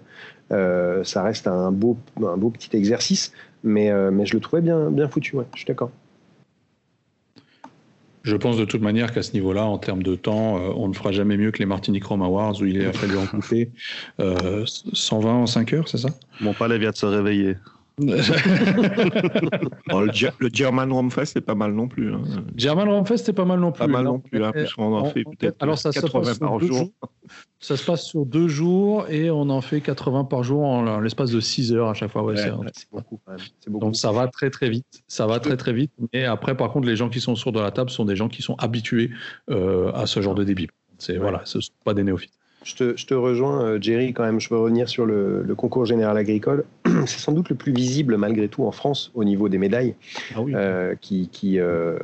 ça 0.49 1.23
reste 1.23 1.47
un 1.47 1.71
beau, 1.71 1.97
un 2.21 2.37
beau 2.37 2.49
petit 2.49 2.75
exercice, 2.75 3.31
mais, 3.63 3.91
mais 4.11 4.25
je 4.25 4.33
le 4.33 4.41
trouvais 4.41 4.61
bien, 4.61 4.89
bien 4.91 5.07
foutu, 5.07 5.35
ouais, 5.35 5.45
je 5.53 5.59
suis 5.59 5.67
d'accord. 5.67 5.91
Je 8.25 8.35
pense 8.35 8.57
de 8.57 8.65
toute 8.65 8.81
manière 8.81 9.13
qu'à 9.13 9.21
ce 9.21 9.33
niveau-là, 9.33 9.65
en 9.65 9.77
termes 9.77 10.01
de 10.01 10.15
temps, 10.15 10.57
euh, 10.57 10.73
on 10.75 10.87
ne 10.87 10.93
fera 10.93 11.11
jamais 11.11 11.37
mieux 11.37 11.51
que 11.51 11.59
les 11.59 11.67
Martinique 11.67 12.03
Chrome 12.03 12.23
Awards 12.23 12.59
où 12.59 12.65
il 12.65 12.83
a 12.83 12.91
fallu 12.91 13.17
en 13.17 13.27
couper 13.27 13.69
120 14.17 15.31
en 15.31 15.45
5 15.45 15.73
heures, 15.73 15.87
c'est 15.87 15.99
ça? 15.99 16.09
Mon 16.41 16.53
palais 16.53 16.79
vient 16.79 16.89
de 16.89 16.95
se 16.95 17.05
réveiller. 17.05 17.55
Oh, 19.91 20.01
le, 20.01 20.49
German 20.51 20.91
Romfest, 20.91 21.25
c'est 21.25 21.41
pas 21.41 21.55
mal 21.55 21.73
non 21.73 21.87
plus. 21.87 22.13
Hein. 22.13 22.23
German 22.55 22.89
Romfest, 22.89 23.17
c'est 23.17 23.33
pas 23.33 23.45
mal 23.45 23.59
non 23.59 23.71
plus. 23.71 23.79
Pas 23.79 23.87
mal 23.87 24.03
non 24.03 24.19
plus, 24.19 24.43
hein, 24.43 24.51
on 24.77 24.93
en 24.93 25.05
fait 25.05 25.23
peut-être 25.23 25.57
80 25.57 26.35
par 26.39 26.59
jour. 26.59 26.89
Ça 27.59 27.77
se 27.77 27.85
passe 27.85 28.05
sur 28.05 28.25
deux 28.25 28.47
jours 28.47 29.07
et 29.09 29.29
on 29.29 29.49
en 29.49 29.61
fait 29.61 29.81
80 29.81 30.25
par 30.25 30.43
jour 30.43 30.63
en, 30.63 30.99
l'espace 30.99 31.31
de 31.31 31.39
6 31.39 31.73
heures 31.73 31.89
à 31.89 31.93
chaque 31.93 32.11
fois. 32.11 32.23
Ouais, 32.23 32.35
c'est 32.35 32.51
beaucoup, 32.91 33.19
beaucoup, 33.21 33.79
Donc 33.79 33.95
ça 33.95 34.11
va 34.11 34.27
très 34.27 34.49
très 34.49 34.69
vite. 34.69 35.03
Ça 35.07 35.27
va 35.27 35.39
très 35.39 35.57
très 35.57 35.73
vite. 35.73 35.91
Mais 36.13 36.25
après, 36.25 36.57
par 36.57 36.71
contre, 36.71 36.87
les 36.87 36.95
gens 36.95 37.09
qui 37.09 37.21
sont 37.21 37.35
sur 37.35 37.51
de 37.51 37.59
la 37.59 37.71
table 37.71 37.89
sont 37.89 38.05
des 38.05 38.15
gens 38.15 38.27
qui 38.27 38.41
sont 38.41 38.55
habitués 38.55 39.11
euh, 39.49 39.91
à 39.93 40.05
ce 40.05 40.21
genre 40.21 40.35
de 40.35 40.43
débit. 40.43 40.67
C'est 40.97 41.17
voilà, 41.17 41.41
ce 41.45 41.61
sont 41.61 41.73
pas 41.83 41.93
des 41.93 42.03
néophytes. 42.03 42.33
Je 42.65 42.73
te, 43.05 43.13
rejoins, 43.13 43.63
euh, 43.63 43.77
Jerry, 43.79 44.11
quand 44.11 44.23
même. 44.23 44.39
Je 44.39 44.49
veux 44.49 44.57
revenir 44.57 44.89
sur 44.89 45.05
le, 45.05 45.45
concours 45.55 45.85
général 45.85 46.17
agricole. 46.17 46.65
C'est 47.05 47.19
sans 47.19 47.31
doute 47.31 47.49
le 47.49 47.55
plus 47.55 47.71
visible, 47.71 48.17
malgré 48.17 48.47
tout, 48.47 48.65
en 48.65 48.71
France, 48.71 49.11
au 49.13 49.23
niveau 49.23 49.49
des 49.49 49.59
médailles, 49.59 49.93
ah 50.35 50.39
euh, 50.39 50.95
qui, 50.99 51.29
euh, 51.59 51.99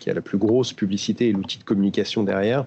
qui, 0.00 0.10
a 0.10 0.14
la 0.14 0.20
plus 0.20 0.36
grosse 0.36 0.72
publicité 0.72 1.28
et 1.28 1.32
l'outil 1.32 1.58
de 1.58 1.64
communication 1.64 2.24
derrière. 2.24 2.66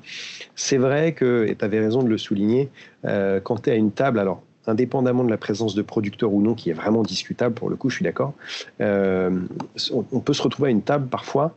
C'est 0.56 0.78
vrai 0.78 1.12
que, 1.12 1.46
et 1.50 1.56
tu 1.56 1.66
avais 1.66 1.82
raison 1.82 2.02
de 2.02 2.08
le 2.08 2.18
souligner, 2.18 2.70
quand 3.04 3.64
tu 3.64 3.70
es 3.70 3.74
à 3.74 3.76
une 3.76 3.92
table, 3.92 4.20
alors 4.20 4.42
indépendamment 4.66 5.26
de 5.26 5.30
la 5.30 5.38
présence 5.38 5.76
de 5.76 5.82
producteurs 5.82 6.32
ou 6.32 6.42
non, 6.42 6.54
qui 6.54 6.70
est 6.70 6.74
vraiment 6.74 7.04
discutable 7.04 7.54
pour 7.54 7.70
le 7.70 7.76
coup, 7.76 7.90
je 7.90 7.96
suis 7.98 8.06
d'accord, 8.06 8.34
on, 8.80 10.20
peut 10.22 10.34
se 10.34 10.42
retrouver 10.42 10.70
à 10.70 10.72
une 10.72 10.82
table 10.82 11.10
parfois 11.10 11.54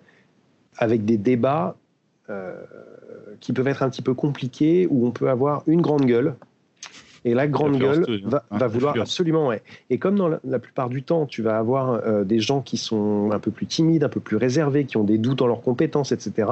avec 0.78 1.04
des 1.04 1.16
débats 1.16 1.76
qui 3.40 3.52
peuvent 3.52 3.68
être 3.68 3.82
un 3.82 3.90
petit 3.90 4.02
peu 4.02 4.14
compliqués, 4.14 4.86
où 4.90 5.06
on 5.06 5.10
peut 5.10 5.28
avoir 5.28 5.62
une 5.66 5.80
grande 5.80 6.06
gueule. 6.06 6.34
Et 7.26 7.34
la 7.34 7.48
grande 7.48 7.76
gueule 7.76 8.06
va, 8.24 8.44
va 8.52 8.68
vouloir 8.68 8.96
absolument, 8.96 9.48
ouais. 9.48 9.60
Et 9.90 9.98
comme 9.98 10.14
dans 10.14 10.28
la, 10.28 10.58
plupart 10.60 10.88
du 10.88 11.02
temps, 11.02 11.26
tu 11.26 11.42
vas 11.42 11.58
avoir 11.58 11.94
euh, 11.94 12.22
des 12.22 12.38
gens 12.38 12.62
qui 12.62 12.76
sont 12.76 13.32
un 13.32 13.40
peu 13.40 13.50
plus 13.50 13.66
timides, 13.66 14.04
un 14.04 14.08
peu 14.08 14.20
plus 14.20 14.36
réservés, 14.36 14.84
qui 14.84 14.96
ont 14.96 15.02
des 15.02 15.18
doutes 15.18 15.40
dans 15.40 15.48
leurs 15.48 15.60
compétences, 15.60 16.12
etc. 16.12 16.48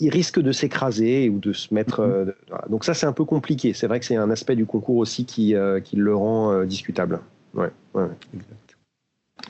Ils 0.00 0.08
risquent 0.08 0.40
de 0.40 0.50
s'écraser 0.50 1.28
ou 1.28 1.38
de 1.38 1.52
se 1.52 1.74
mettre. 1.74 2.00
Mm-hmm. 2.00 2.28
Euh, 2.30 2.68
donc 2.70 2.86
ça, 2.86 2.94
c'est 2.94 3.04
un 3.04 3.12
peu 3.12 3.26
compliqué. 3.26 3.74
C'est 3.74 3.86
vrai 3.86 4.00
que 4.00 4.06
c'est 4.06 4.16
un 4.16 4.30
aspect 4.30 4.56
du 4.56 4.64
concours 4.64 4.96
aussi 4.96 5.26
qui, 5.26 5.54
euh, 5.54 5.78
qui 5.80 5.96
le 5.96 6.16
rend 6.16 6.64
discutable. 6.64 7.20
Ouais, 7.52 7.68
ouais. 7.92 8.06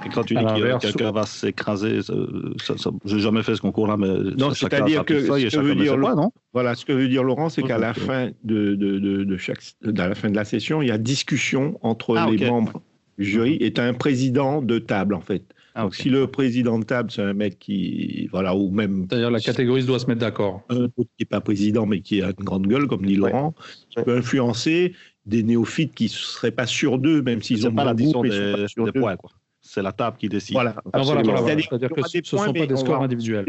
Et 0.04 0.08
quand 0.08 0.24
tu 0.24 0.34
dis 0.34 0.44
que 0.44 0.78
quelqu'un 0.78 1.12
va 1.12 1.26
s'écraser, 1.26 2.00
je 2.02 3.14
n'ai 3.14 3.20
jamais 3.20 3.42
fait 3.42 3.54
ce 3.56 3.60
concours-là, 3.60 3.96
mais 3.96 4.08
non, 4.38 4.52
c'est-à-dire 4.54 5.04
que 5.04 5.20
ce 5.20 5.56
que 5.56 5.60
veut 5.60 5.74
dire 5.74 5.96
non? 5.96 6.32
Voilà, 6.52 6.74
ce 6.74 6.84
que 6.84 6.92
veut 6.92 7.08
dire 7.08 7.22
Laurent, 7.22 7.48
c'est 7.48 7.62
qu'à 7.62 7.78
la 7.78 7.94
fin 7.94 8.30
de, 8.44 8.74
de, 8.74 8.98
de, 8.98 9.36
chaque, 9.36 9.60
à 9.84 10.08
la 10.08 10.14
fin 10.14 10.30
de 10.30 10.36
la 10.36 10.44
session, 10.44 10.82
il 10.82 10.88
y 10.88 10.90
a 10.90 10.98
discussion 10.98 11.78
entre 11.82 12.16
ah, 12.16 12.28
les 12.30 12.46
membres 12.46 12.82
du 13.18 13.24
jury 13.24 13.56
et 13.60 13.72
un 13.78 13.94
président 13.94 14.62
de 14.62 14.78
table 14.78 15.14
en 15.14 15.20
fait. 15.20 15.44
Ah, 15.74 15.82
Donc, 15.82 15.94
si 15.94 16.08
le 16.08 16.26
président 16.26 16.80
de 16.80 16.84
table, 16.84 17.12
c'est 17.12 17.22
un 17.22 17.32
mec 17.32 17.58
qui. 17.58 18.28
Voilà, 18.32 18.56
ou 18.56 18.70
même. 18.70 19.06
C'est-à-dire, 19.08 19.30
la 19.30 19.38
catégorie 19.38 19.84
doit 19.84 20.00
se 20.00 20.06
mettre 20.06 20.20
d'accord. 20.20 20.62
Un 20.68 20.76
autre 20.76 20.94
qui 20.96 21.06
n'est 21.20 21.26
pas 21.26 21.40
président, 21.40 21.86
mais 21.86 22.00
qui 22.00 22.22
a 22.22 22.32
une 22.36 22.44
grande 22.44 22.66
gueule, 22.66 22.88
comme 22.88 23.06
dit 23.06 23.14
Laurent, 23.14 23.54
qui 23.88 24.02
peut 24.02 24.16
influencer 24.16 24.94
des 25.26 25.44
néophytes 25.44 25.94
qui 25.94 26.04
ne 26.04 26.08
seraient 26.08 26.50
pas 26.50 26.66
sûrs 26.66 26.98
d'eux, 26.98 27.22
même 27.22 27.40
s'ils 27.40 27.68
ont 27.68 27.72
pas 27.72 27.84
la 27.84 27.94
des, 27.94 28.06
des 28.06 28.92
points, 28.92 29.16
quoi 29.16 29.30
c'est 29.70 29.82
la 29.82 29.92
table 29.92 30.16
qui 30.18 30.28
décide. 30.28 30.54
Voilà, 30.54 30.74
voilà, 30.92 31.22
c'est-à-dire 31.22 31.90
que 31.90 32.02
ce 32.02 32.18
ne 32.18 32.22
sont 32.24 32.52
pas 32.52 32.66
des 32.66 32.76
scores 32.76 33.02
individuels. 33.02 33.46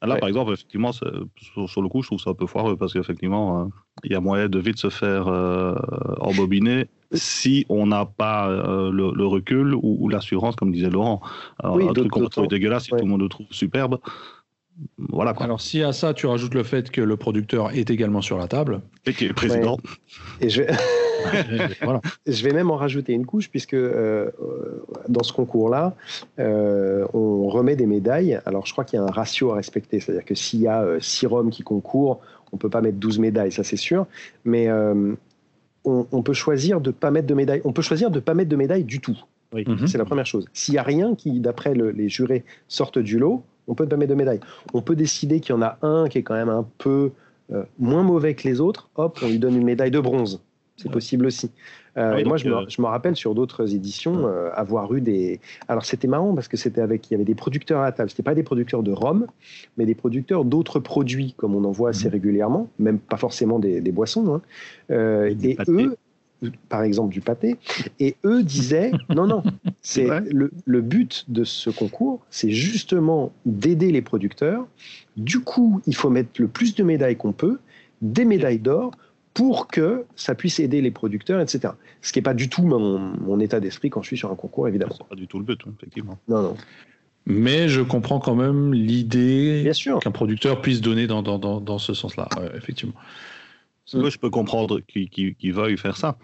Là, 0.00 0.16
par 0.16 0.28
exemple, 0.28 0.52
effectivement, 0.52 0.92
sur, 0.92 1.10
le 1.10 1.88
coup, 1.88 2.02
je 2.02 2.08
trouve 2.08 2.20
ça 2.20 2.30
un 2.30 2.34
peu 2.34 2.46
foireux 2.46 2.76
parce 2.76 2.92
qu'effectivement, 2.92 3.58
hein, 3.58 3.70
il 4.04 4.12
y 4.12 4.14
a 4.14 4.20
moyen 4.20 4.48
de 4.48 4.58
vite 4.60 4.78
se 4.78 4.90
faire 4.90 5.26
euh, 5.26 5.74
embobiner 6.20 6.86
si 7.12 7.66
on 7.68 7.86
n'a 7.86 8.04
pas 8.04 8.48
euh, 8.48 8.92
le, 8.92 9.26
recul 9.26 9.74
ou, 9.74 10.08
l'assurance, 10.08 10.54
comme 10.54 10.70
disait 10.70 10.90
Laurent. 10.90 11.20
oui, 11.64 11.88
un 11.88 11.92
truc 11.92 12.10
qu'on 12.10 12.28
trouve 12.28 12.46
dégueulasse, 12.46 12.84
si 12.84 12.90
tout 12.90 12.96
le 12.96 13.06
monde 13.06 13.22
le 13.22 13.28
trouve 13.28 13.46
superbe. 13.50 13.98
Voilà 14.96 15.32
Alors, 15.38 15.60
si 15.60 15.82
à 15.82 15.92
ça, 15.92 16.14
tu 16.14 16.26
rajoutes 16.26 16.54
le 16.54 16.62
fait 16.62 16.90
que 16.90 17.00
le 17.00 17.16
producteur 17.16 17.72
est 17.72 17.90
également 17.90 18.20
sur 18.20 18.38
la 18.38 18.46
table. 18.46 18.80
Et 19.06 19.12
qui 19.12 19.26
est 19.26 19.32
président. 19.32 19.78
Et 20.40 20.48
je... 20.48 20.62
Je 22.26 22.44
vais 22.44 22.52
même 22.52 22.70
en 22.70 22.76
rajouter 22.76 23.12
une 23.12 23.26
couche, 23.26 23.50
puisque 23.50 23.74
euh, 23.74 24.30
dans 25.08 25.22
ce 25.22 25.32
concours-là, 25.32 25.94
euh, 26.38 27.06
on 27.12 27.48
remet 27.48 27.76
des 27.76 27.86
médailles. 27.86 28.40
Alors, 28.46 28.66
je 28.66 28.72
crois 28.72 28.84
qu'il 28.84 28.98
y 28.98 29.02
a 29.02 29.04
un 29.04 29.10
ratio 29.10 29.52
à 29.52 29.56
respecter. 29.56 30.00
C'est-à-dire 30.00 30.24
que 30.24 30.34
s'il 30.34 30.60
y 30.60 30.68
a 30.68 30.84
6 31.00 31.24
euh, 31.24 31.28
Roms 31.28 31.50
qui 31.50 31.62
concourent, 31.62 32.20
on 32.52 32.56
ne 32.56 32.58
peut 32.58 32.70
pas 32.70 32.80
mettre 32.80 32.98
12 32.98 33.18
médailles, 33.18 33.52
ça 33.52 33.64
c'est 33.64 33.76
sûr. 33.76 34.06
Mais 34.44 34.68
on, 35.84 36.22
peut 36.22 36.32
choisir 36.32 36.80
de 36.80 36.90
ne 36.90 36.94
pas 36.94 37.10
mettre 37.10 37.26
de 37.26 37.34
médailles. 37.34 37.60
On 37.64 37.72
peut 37.72 37.82
choisir 37.82 38.10
de 38.10 38.16
ne 38.16 38.20
pas 38.20 38.34
mettre 38.34 38.50
de 38.50 38.56
médailles 38.56 38.84
du 38.84 39.00
tout. 39.00 39.18
Mhm. 39.52 39.86
C'est 39.86 39.98
la 39.98 40.04
première 40.04 40.26
chose. 40.26 40.46
S'il 40.52 40.72
n'y 40.72 40.78
a 40.78 40.82
rien 40.82 41.14
qui, 41.14 41.40
d'après 41.40 41.74
les 41.74 42.08
jurés, 42.08 42.44
sortent 42.68 42.98
du 42.98 43.18
lot, 43.18 43.42
on 43.68 43.74
peut 43.74 43.84
ne 43.84 43.88
pas 43.88 43.96
mettre 43.96 44.10
de 44.10 44.16
médailles. 44.16 44.40
On 44.74 44.82
peut 44.82 44.96
décider 44.96 45.40
qu'il 45.40 45.54
y 45.54 45.58
en 45.58 45.62
a 45.62 45.78
un 45.82 46.08
qui 46.08 46.18
est 46.18 46.22
quand 46.22 46.34
même 46.34 46.48
un 46.48 46.66
peu 46.78 47.12
moins 47.78 48.02
mauvais 48.02 48.34
que 48.34 48.46
les 48.46 48.60
autres. 48.60 48.90
Hop, 48.96 49.18
on 49.22 49.28
lui 49.28 49.38
donne 49.38 49.56
une 49.56 49.64
médaille 49.64 49.90
de 49.90 50.00
bronze. 50.00 50.42
C'est 50.78 50.90
possible 50.90 51.26
aussi. 51.26 51.50
Euh, 51.96 52.24
moi, 52.24 52.36
je, 52.36 52.48
me, 52.48 52.54
euh, 52.54 52.64
je, 52.68 52.80
me, 52.80 52.86
rappelle 52.86 53.16
sur 53.16 53.34
d'autres 53.34 53.74
éditions 53.74 54.28
euh, 54.28 54.50
avoir 54.54 54.94
eu 54.94 55.00
des. 55.00 55.40
Alors, 55.66 55.84
c'était 55.84 56.06
marrant 56.06 56.34
parce 56.34 56.46
que 56.46 56.56
c'était 56.56 56.80
avec. 56.80 57.10
Il 57.10 57.14
y 57.14 57.16
avait 57.16 57.24
des 57.24 57.34
producteurs 57.34 57.80
à 57.80 57.86
la 57.86 57.92
table. 57.92 58.10
C'était 58.10 58.22
pas 58.22 58.36
des 58.36 58.44
producteurs 58.44 58.84
de 58.84 58.92
rhum, 58.92 59.26
mais 59.76 59.86
des 59.86 59.96
producteurs 59.96 60.44
d'autres 60.44 60.78
produits, 60.78 61.34
comme 61.36 61.56
on 61.56 61.64
en 61.64 61.72
voit 61.72 61.90
assez 61.90 62.06
mhm. 62.06 62.12
régulièrement, 62.12 62.68
même 62.78 63.00
pas 63.00 63.16
forcément 63.16 63.58
des, 63.58 63.80
boissons. 63.90 64.34
Hein. 64.34 64.42
et 64.90 65.56
eux, 65.68 65.96
par 66.68 66.82
exemple 66.82 67.12
du 67.12 67.20
pâté, 67.20 67.56
et 67.98 68.16
eux 68.24 68.42
disaient 68.42 68.92
non, 69.14 69.26
non, 69.26 69.42
c'est 69.82 70.06
le, 70.30 70.50
le, 70.64 70.80
but 70.80 71.24
de 71.28 71.44
ce 71.44 71.70
concours, 71.70 72.20
c'est 72.30 72.50
justement 72.50 73.32
d'aider 73.46 73.92
les 73.92 74.02
producteurs. 74.02 74.66
Du 75.16 75.40
coup, 75.40 75.80
il 75.86 75.94
faut 75.94 76.10
mettre 76.10 76.40
le 76.40 76.48
plus 76.48 76.74
de 76.74 76.82
médailles 76.82 77.16
qu'on 77.16 77.32
peut, 77.32 77.58
des 78.02 78.24
médailles 78.24 78.60
d'or 78.60 78.92
pour 79.34 79.68
que 79.68 80.04
ça 80.16 80.34
puisse 80.34 80.58
aider 80.58 80.80
les 80.80 80.90
producteurs, 80.90 81.40
etc. 81.40 81.74
Ce 82.02 82.12
qui 82.12 82.18
n'est 82.18 82.24
pas 82.24 82.34
du 82.34 82.48
tout 82.48 82.62
mon, 82.62 83.38
état 83.38 83.60
d'esprit 83.60 83.88
quand 83.88 84.02
je 84.02 84.08
suis 84.08 84.18
sur 84.18 84.32
un 84.32 84.34
concours, 84.34 84.66
évidemment. 84.66 84.94
C'est 84.96 85.06
pas 85.06 85.14
du 85.14 85.28
tout 85.28 85.38
le 85.38 85.44
but, 85.44 85.60
hein, 85.64 85.70
effectivement. 85.78 86.18
Non, 86.28 86.42
non. 86.42 86.56
Mais 87.24 87.68
je 87.68 87.80
comprends 87.82 88.18
quand 88.18 88.34
même 88.34 88.72
l'idée 88.72 89.70
qu'un 90.00 90.10
producteur 90.10 90.60
puisse 90.60 90.80
donner 90.80 91.06
dans, 91.06 91.22
dans, 91.22 91.38
dans, 91.38 91.78
ce 91.78 91.94
sens-là, 91.94 92.26
effectivement. 92.56 92.94
Moi, 93.94 94.10
je 94.10 94.18
peux 94.18 94.30
comprendre 94.30 94.80
qu'il 94.80 95.52
veuille 95.52 95.78
faire 95.78 95.96
ça. 95.96 96.18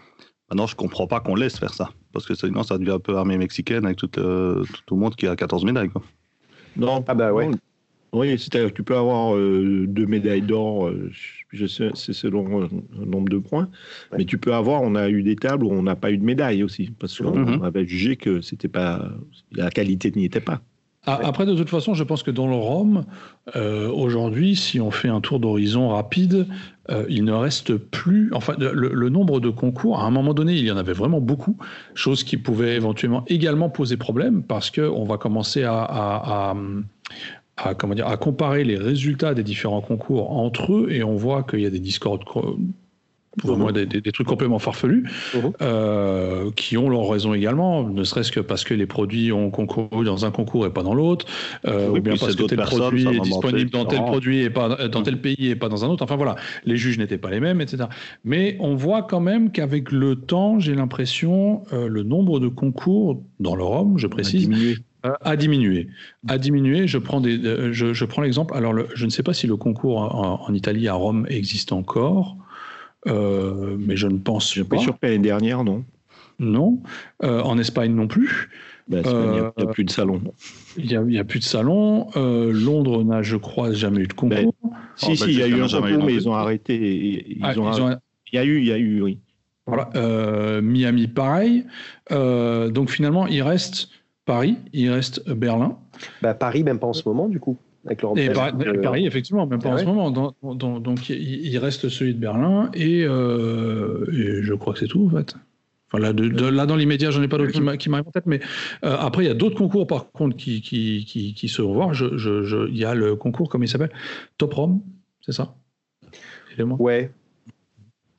Maintenant, 0.49 0.67
je 0.67 0.75
comprends 0.75 1.07
pas 1.07 1.19
qu'on 1.19 1.35
laisse 1.35 1.57
faire 1.57 1.73
ça. 1.73 1.89
Parce 2.13 2.25
que 2.25 2.35
sinon, 2.35 2.63
ça 2.63 2.77
devient 2.77 2.91
un 2.91 2.99
peu 2.99 3.17
armée 3.17 3.37
mexicaine 3.37 3.85
avec 3.85 3.97
tout, 3.97 4.09
euh, 4.19 4.63
tout, 4.85 4.95
le 4.95 5.01
monde 5.01 5.15
qui 5.15 5.27
a 5.27 5.35
14 5.35 5.65
médailles. 5.65 5.89
Quoi. 5.89 6.03
Non, 6.77 7.03
ah 7.07 7.15
bah 7.15 7.33
ouais. 7.33 7.49
Oui, 8.13 8.29
c'est-à-dire 8.39 8.69
que 8.69 8.75
tu 8.75 8.83
peux 8.83 8.95
avoir 8.95 9.35
euh, 9.35 9.85
deux 9.87 10.05
médailles 10.05 10.41
d'or, 10.41 10.87
euh, 10.87 11.11
je 11.49 11.65
sais, 11.65 11.89
c'est 11.95 12.13
selon 12.13 12.63
un 12.63 13.05
nombre 13.05 13.27
de 13.27 13.39
points, 13.39 13.69
mais 14.17 14.23
tu 14.23 14.37
peux 14.37 14.53
avoir, 14.53 14.83
on 14.83 14.95
a 14.95 15.09
eu 15.09 15.21
des 15.21 15.35
tables 15.35 15.65
où 15.65 15.71
on 15.71 15.83
n'a 15.83 15.97
pas 15.97 16.11
eu 16.11 16.17
de 16.17 16.23
médaille 16.23 16.63
aussi, 16.63 16.91
parce 16.97 17.17
qu'on 17.17 17.57
mhm. 17.57 17.63
avait 17.63 17.85
jugé 17.85 18.15
que 18.15 18.39
c'était 18.39 18.69
pas, 18.69 19.11
la 19.51 19.69
qualité 19.69 20.13
n'y 20.15 20.23
était 20.23 20.39
pas. 20.39 20.61
Ah, 21.07 21.19
après, 21.23 21.45
de 21.45 21.55
toute 21.55 21.69
façon, 21.69 21.93
je 21.93 22.03
pense 22.03 22.23
que 22.23 22.31
dans 22.31 22.47
le 22.47 22.55
Rhum, 22.55 23.05
euh, 23.55 23.89
aujourd'hui, 23.89 24.55
si 24.55 24.79
on 24.79 24.89
fait 24.89 25.07
un 25.07 25.21
tour 25.21 25.39
d'horizon 25.39 25.89
rapide, 25.89 26.47
euh, 26.89 27.05
il 27.09 27.23
ne 27.23 27.31
reste 27.31 27.75
plus. 27.75 28.31
Enfin, 28.33 28.55
le, 28.57 29.09
nombre 29.09 29.39
de 29.39 29.49
concours, 29.49 29.99
à 29.99 30.05
un 30.05 30.11
moment 30.11 30.33
donné, 30.33 30.55
il 30.55 30.65
y 30.65 30.71
en 30.71 30.77
avait 30.77 30.93
vraiment 30.93 31.21
beaucoup, 31.21 31.57
chose 31.93 32.23
qui 32.23 32.37
pouvait 32.37 32.75
éventuellement 32.75 33.23
également 33.27 33.69
poser 33.69 33.97
problème 33.97 34.41
parce 34.43 34.71
qu'on 34.71 35.03
va 35.03 35.17
commencer 35.17 35.63
à, 35.63 36.55
comment 37.77 37.93
dire, 37.93 38.07
à 38.07 38.17
comparer 38.17 38.63
les 38.63 38.77
résultats 38.77 39.35
des 39.35 39.43
différents 39.43 39.81
concours 39.81 40.31
entre 40.31 40.73
eux 40.73 40.87
et 40.91 41.03
on 41.03 41.15
voit 41.15 41.43
qu'il 41.43 41.61
y 41.61 41.65
a 41.67 41.69
des 41.69 41.79
discords 43.35 43.55
vraiment 43.55 43.71
des, 43.71 43.85
des, 43.85 44.11
trucs 44.11 44.27
complètement 44.27 44.59
farfelus, 44.59 45.09
mhm. 45.33 45.51
euh, 45.61 46.51
qui 46.55 46.77
ont 46.77 46.89
leur 46.89 47.09
raison 47.09 47.33
également, 47.33 47.87
ne 47.87 48.03
serait-ce 48.03 48.31
que 48.31 48.39
parce 48.39 48.63
que 48.63 48.73
les 48.73 48.85
produits 48.85 49.31
ont 49.31 49.49
concouru 49.51 50.05
dans 50.05 50.25
un 50.25 50.31
concours 50.31 50.65
et 50.65 50.69
pas 50.69 50.83
dans 50.83 50.93
l'autre, 50.93 51.25
euh, 51.67 51.89
ou 51.89 52.01
bien 52.01 52.15
parce 52.17 52.35
que 52.35 52.43
tel 52.43 52.59
produit 52.59 53.07
est 53.07 53.19
disponible 53.19 53.69
dans 53.69 53.85
tel 53.85 54.01
produit 54.01 54.41
et 54.41 54.49
pas 54.49 54.87
dans 54.87 55.03
tel 55.03 55.19
pays 55.19 55.49
et 55.49 55.55
pas 55.55 55.69
dans 55.69 55.85
un 55.85 55.87
autre. 55.87 56.03
Enfin 56.03 56.15
voilà, 56.15 56.35
les 56.65 56.77
juges 56.77 56.97
n'étaient 56.97 57.17
pas 57.17 57.31
les 57.31 57.39
mêmes, 57.39 57.61
etc. 57.61 57.85
Mais 58.23 58.57
on 58.59 58.75
voit 58.75 59.03
quand 59.03 59.19
même 59.19 59.51
qu'avec 59.51 59.91
le 59.91 60.15
temps, 60.15 60.59
j'ai 60.59 60.75
l'impression, 60.75 61.63
euh, 61.73 61.87
le 61.87 62.03
nombre 62.03 62.39
de 62.39 62.47
concours 62.47 63.23
dans 63.39 63.55
le 63.55 63.63
Rhum, 63.63 63.97
je 63.97 64.07
précise, 64.07 64.49
a 65.21 65.35
diminué. 65.35 65.87
A 66.27 66.37
diminué. 66.39 66.87
Je 66.87 66.97
prends, 66.97 67.21
des, 67.21 67.39
je, 67.71 67.93
je 67.93 68.05
prends 68.05 68.23
l'exemple. 68.23 68.55
Alors, 68.55 68.73
je 68.95 69.05
ne 69.05 69.09
sais 69.11 69.21
pas 69.21 69.33
si 69.33 69.45
le 69.45 69.55
concours 69.55 69.99
en, 69.99 70.41
en 70.47 70.53
Italie, 70.53 70.87
à 70.87 70.93
Rome, 70.93 71.27
existe 71.29 71.71
encore. 71.71 72.37
Euh, 73.07 73.77
mais 73.79 73.95
je 73.95 74.07
ne 74.07 74.17
pense 74.17 74.53
je 74.53 74.63
pas. 74.63 74.75
Je 74.75 74.81
suis 74.81 74.85
sûr 74.85 74.99
que 74.99 75.05
l'année 75.05 75.19
dernière, 75.19 75.63
non. 75.63 75.83
Non. 76.39 76.79
Euh, 77.23 77.41
en 77.41 77.57
Espagne 77.57 77.93
non 77.93 78.07
plus. 78.07 78.49
Ben, 78.87 79.01
il 79.03 79.31
n'y 79.31 79.39
a, 79.39 79.53
euh, 79.59 79.65
plus 79.65 79.83
de 79.83 79.89
salon. 79.89 80.21
Il 80.77 80.85
n'y 80.85 81.17
a, 81.17 81.23
plus 81.23 81.39
de 81.39 81.43
salon. 81.43 82.07
Londres 82.15 83.03
n'a, 83.03 83.21
je 83.21 83.35
crois, 83.35 83.71
jamais 83.73 84.01
eu 84.01 84.07
de 84.07 84.13
concours. 84.13 84.53
Ben, 84.63 84.71
si, 84.95 85.11
oh, 85.11 85.15
si, 85.15 85.23
ben, 85.23 85.29
il 85.29 85.39
y 85.39 85.43
a 85.43 85.47
eu 85.47 85.61
un 85.61 85.67
concours, 85.67 86.03
mais 86.03 86.13
ils 86.13 86.29
ont 86.29 86.35
arrêté. 86.35 87.39
Ah, 87.41 87.53
il 87.53 88.35
y 88.35 88.37
a 88.37 88.43
eu, 88.43 88.59
il 88.59 88.65
y 88.65 88.71
a 88.71 88.77
eu, 88.77 89.01
oui. 89.01 89.19
Voilà. 89.65 89.89
Miami, 90.61 91.07
pareil. 91.07 91.65
donc 92.11 92.89
finalement, 92.89 93.27
il 93.27 93.41
reste 93.41 93.89
Paris, 94.25 94.57
il 94.73 94.89
reste 94.89 95.27
Berlin. 95.29 95.77
Bah, 96.21 96.33
Paris, 96.33 96.63
même 96.63 96.79
pas 96.79 96.87
en 96.87 96.93
ce 96.93 97.07
moment, 97.07 97.27
du 97.27 97.39
coup. 97.39 97.57
Et 97.89 98.29
Paris, 98.29 99.05
effectivement, 99.05 99.45
même 99.45 99.61
pas 99.61 99.69
en 99.69 99.77
ce 99.77 99.85
moment. 99.85 100.11
donc 100.11 101.09
il, 101.09 101.57
reste 101.57 101.89
celui 101.89 102.13
de 102.13 102.19
Berlin 102.19 102.71
euh, 102.75 104.05
et, 104.11 104.43
je 104.43 104.53
crois 104.53 104.73
que 104.73 104.79
c'est 104.79 104.87
tout 104.87 105.09
en 105.11 105.17
fait. 105.17 105.35
Enfin, 105.91 105.99
là, 105.99 106.11
là 106.13 106.65
dans 106.65 106.75
l'immédiat, 106.75 107.11
j'en 107.11 107.21
ai 107.21 107.27
pas 107.27 107.37
d'autres 107.37 107.51
qui 107.77 107.89
m'arrivent 107.89 108.07
en 108.07 108.11
tête, 108.11 108.25
mais 108.25 108.39
euh, 108.83 108.95
après 108.99 109.23
il 109.23 109.27
y 109.27 109.31
a 109.31 109.35
d'autres 109.35 109.57
concours 109.57 109.85
par 109.85 110.11
contre 110.11 110.35
qui, 110.35 110.61
qui, 110.61 111.05
qui, 111.35 111.47
se 111.47 111.61
revoient. 111.61 111.93
Je, 111.93 112.69
il 112.69 112.77
y 112.77 112.85
a 112.85 112.95
le 112.95 113.15
concours, 113.15 113.49
comme 113.49 113.63
il 113.63 113.67
s'appelle 113.67 113.91
Top 114.37 114.53
Rom, 114.53 114.81
c'est 115.21 115.31
ça? 115.31 115.55
Ouais, 116.79 117.11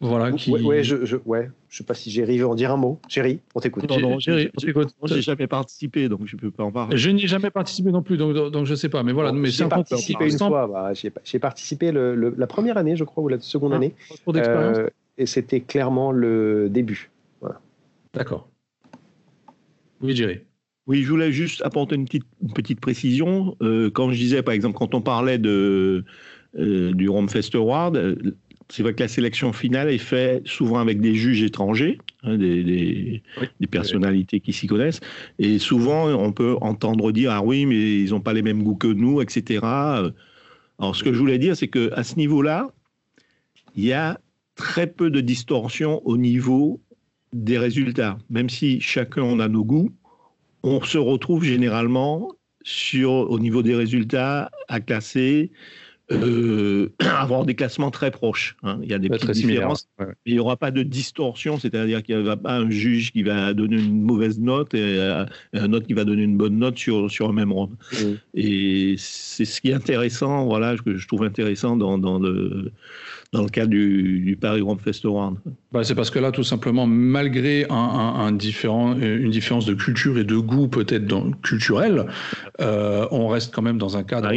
voilà, 0.01 0.31
qui... 0.33 0.51
ouais, 0.51 0.85
je, 0.85 1.07
je, 1.07 1.17
ouais, 1.25 1.51
je 1.69 1.79
sais 1.79 1.85
pas 1.85 1.95
si 1.95 2.11
Jerry 2.11 2.37
veut 2.37 2.47
en 2.47 2.55
dire 2.55 2.71
un 2.71 2.77
mot. 2.77 3.01
Jerry, 3.09 3.41
on 3.55 3.61
t'écoute. 3.61 3.89
Non, 3.89 3.99
non, 3.99 4.19
Jerry, 4.19 4.51
on 4.55 4.61
t'écoute. 4.61 4.89
J'ai 5.05 5.23
jamais 5.23 5.47
participé, 5.47 6.09
donc 6.11 6.21
je 6.27 6.37
peux 6.37 6.51
pas 6.51 6.65
en 6.65 6.73
parler. 6.73 6.97
Je 6.97 7.09
n'ai 7.09 7.27
jamais 7.27 7.51
participé 7.51 7.91
non 7.91 8.03
plus, 8.03 8.19
donc, 8.19 8.35
donc 8.53 8.67
je 8.67 8.75
sais 8.75 8.91
pas. 8.91 9.03
Mais 9.03 9.13
voilà, 9.13 9.33
mais 9.33 9.49
j'ai 9.49 9.67
participé 9.67 10.31
une 10.31 10.39
fois. 10.39 10.67
Bah, 10.67 10.93
j'ai 10.93 11.39
participé 11.39 11.93
le, 11.93 12.35
la 12.37 12.47
première 12.47 12.77
année, 12.77 12.95
je 12.95 13.05
crois, 13.05 13.25
ou 13.25 13.29
la 13.29 13.41
seconde 13.41 13.73
ah, 13.73 13.77
année. 13.77 13.95
Euh, 14.29 14.89
et 15.17 15.25
c'était 15.25 15.61
clairement 15.61 16.13
le 16.13 16.69
début. 16.69 17.11
Voilà. 17.41 17.61
D'accord. 18.13 18.49
Oui, 20.03 20.15
Jerry. 20.15 20.41
Oui, 20.87 21.03
je 21.03 21.09
voulais 21.09 21.33
juste 21.33 21.63
apporter 21.63 21.97
une 21.97 22.05
petite, 22.05 22.27
une 22.43 22.53
petite 22.53 22.81
précision. 22.81 23.57
Euh, 23.63 23.91
quand 23.91 24.11
je 24.13 24.17
disais, 24.17 24.43
par 24.43 24.55
exemple, 24.55 24.77
quand 24.79 24.95
on 24.95 25.01
parlait 25.01 25.39
de, 25.39 26.05
euh, 26.59 26.93
du 26.93 27.09
Rome 27.09 27.29
Fest 27.29 27.55
Award, 27.55 27.97
c'est 28.69 28.83
vrai 28.83 28.95
que 28.95 29.03
la 29.03 29.09
sélection 29.09 29.53
finale 29.53 29.91
est 29.91 29.99
faite 29.99 30.47
souvent 30.47 30.79
avec 30.79 31.01
des 31.01 31.15
juges 31.15 31.43
étrangers, 31.43 31.99
hein, 32.25 32.37
des, 32.37 33.23
personnalités 33.71 34.41
qui 34.41 34.53
s'y 34.53 34.67
connaissent. 34.67 35.01
Et 35.39 35.59
souvent, 35.59 36.09
on 36.09 36.33
peut 36.33 36.57
entendre 36.61 37.13
dire 37.13 37.31
Ah 37.31 37.43
oui, 37.43 37.67
mais 37.67 38.01
ils 38.01 38.11
n'ont 38.11 38.21
pas 38.21 38.33
les 38.33 38.43
mêmes 38.43 38.63
goûts 38.63 38.77
que 38.77 38.89
nous, 38.89 39.21
etc. 39.21 39.61
Alors, 39.63 40.95
ce 40.95 41.05
que 41.05 41.13
je 41.13 41.19
voulais 41.19 41.39
dire, 41.39 41.57
c'est 41.57 41.69
qu'à 41.69 42.03
ce 42.03 42.17
niveau-là, 42.17 42.69
il 43.77 43.85
y 43.85 43.93
a 43.93 44.21
très 44.57 44.87
peu 44.87 45.11
de 45.11 45.21
distorsion 45.21 46.05
au 46.07 46.17
niveau 46.17 46.81
des 47.33 47.59
résultats. 47.59 48.19
Même 48.31 48.49
si 48.49 48.81
chacun 48.81 49.23
on 49.23 49.39
a 49.39 49.49
nos 49.49 49.65
goûts, 49.65 49.93
on 50.63 50.83
se 50.83 50.99
retrouve 50.99 51.45
généralement 51.45 52.33
sur, 52.63 53.11
au 53.13 53.39
niveau 53.39 53.63
des 53.63 53.77
résultats 53.77 54.51
à 54.69 54.81
classer 54.81 55.53
euh, 56.13 56.93
avoir 57.01 57.45
des 57.45 57.55
classements 57.55 57.91
très 57.91 58.11
proches. 58.11 58.57
Hein. 58.63 58.79
Il 58.83 58.91
y 58.91 58.95
a 58.95 58.99
des 58.99 59.09
petites 59.09 59.31
différences, 59.31 59.89
mais 59.99 60.07
il 60.27 60.35
n'y 60.35 60.39
aura 60.39 60.57
pas 60.57 60.71
de 60.71 60.83
distorsion, 60.83 61.59
c'est-à-dire 61.59 62.03
qu'il 62.03 62.17
n'y 62.17 62.23
aura 62.25 62.37
pas 62.37 62.57
un 62.57 62.71
juge 62.71 63.13
qui 63.13 63.23
va 63.23 63.55
donner 63.55 63.77
une 63.77 64.03
mauvaise 64.03 64.39
note 64.39 64.75
et, 64.75 65.01
euh, 65.01 65.25
un 65.53 65.73
autre 65.73 65.87
qui 65.87 65.95
va 65.95 66.05
donner 66.05 66.23
une 66.23 66.37
bonne 66.37 66.59
note 66.59 66.79
sur, 66.79 67.11
sur 67.11 67.29
un 67.29 67.33
même 67.33 67.53
rôle. 67.53 67.71
Et 68.35 68.95
c'est 68.99 69.45
ce 69.45 69.61
qui 69.61 69.71
est 69.71 69.75
intéressant, 69.75 70.47
voilà, 70.47 70.77
que 70.77 70.97
je 70.97 71.09
trouve 71.09 71.25
intéressant 71.25 71.77
dans, 71.77 71.99
dans 71.99 72.19
le 72.19 72.73
dans 73.33 73.43
le 73.43 73.49
cas 73.49 73.67
du, 73.67 74.37
Paris 74.41 74.61
Rome 74.61 74.79
Fest 74.79 75.05
Award 75.05 75.37
bah, 75.73 75.85
C'est 75.85 75.95
parce 75.95 76.11
que 76.11 76.19
là, 76.19 76.33
tout 76.33 76.45
simplement, 76.45 76.87
malgré 76.87 77.67
un, 77.71 78.33
différent, 78.33 78.95
une 78.97 79.31
différence 79.31 79.67
de 79.67 79.75
culture 79.75 80.19
et 80.19 80.25
de 80.25 80.37
goût 80.37 80.69
peut-être 80.69 81.07
culturel, 81.43 82.07
euh, 82.61 83.07
on 83.11 83.29
reste 83.29 83.55
quand 83.55 83.63
même 83.63 83.79
dans 83.79 83.97
un 83.97 84.03
cadre 84.03 84.29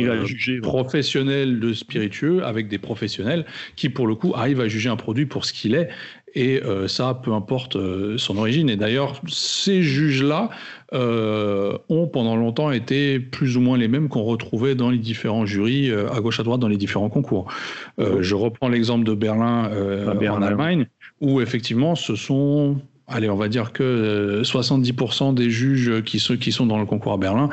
professionnel 0.62 1.60
de 1.60 1.74
spiritueux 1.74 2.44
avec 2.44 2.68
des 2.68 2.78
professionnels 2.78 3.46
qui, 3.76 3.90
pour 3.90 4.08
le 4.08 4.16
coup, 4.16 4.34
arrivent 4.36 4.62
à 4.62 4.68
juger 4.68 4.90
un 4.90 4.96
produit 4.96 5.26
pour 5.26 5.46
ce 5.46 5.54
qu'il 5.54 5.76
est 5.76 5.90
et 6.36 6.62
euh, 6.64 6.88
ça, 6.88 7.20
peu 7.22 7.34
importe 7.34 7.76
euh, 7.76 8.18
son 8.18 8.38
origine. 8.38 8.70
Et 8.70 8.76
d'ailleurs, 8.76 9.22
ces 9.28 9.82
juges-là 9.82 10.50
euh, 10.94 11.78
ont 11.90 12.08
pendant 12.08 12.36
longtemps 12.36 12.72
été 12.72 13.20
plus 13.20 13.58
ou 13.58 13.62
moins 13.62 13.78
les 13.78 13.88
mêmes 13.88 14.10
qu'on 14.10 14.24
retrouvait 14.24 14.76
dans 14.76 14.90
les 14.90 14.98
différents 14.98 15.46
jurys, 15.46 15.92
à 15.92 16.20
gauche 16.20 16.40
à 16.40 16.44
droite, 16.44 16.60
dans 16.60 16.68
les 16.68 16.78
différents 16.78 17.10
concours. 17.10 17.52
je 17.98 18.36
reprends 18.36 18.70
l'exemple 18.70 19.06
de 19.06 19.14
Berlin, 19.14 19.70
en 20.08 20.42
Allemagne, 20.42 20.88
où 21.22 21.42
effectivement, 21.42 21.96
ce 21.96 22.16
sont 22.16 22.78
allez, 23.08 23.30
on 23.30 23.36
va 23.36 23.48
dire 23.48 23.72
que 23.72 24.42
70% 24.44 25.34
des 25.34 25.50
juges 25.50 26.04
qui 26.04 26.20
sont, 26.20 26.38
qui 26.38 26.52
sont 26.52 26.68
dans 26.68 26.78
le 26.78 26.86
concours 26.86 27.14
à 27.14 27.18
Berlin 27.18 27.50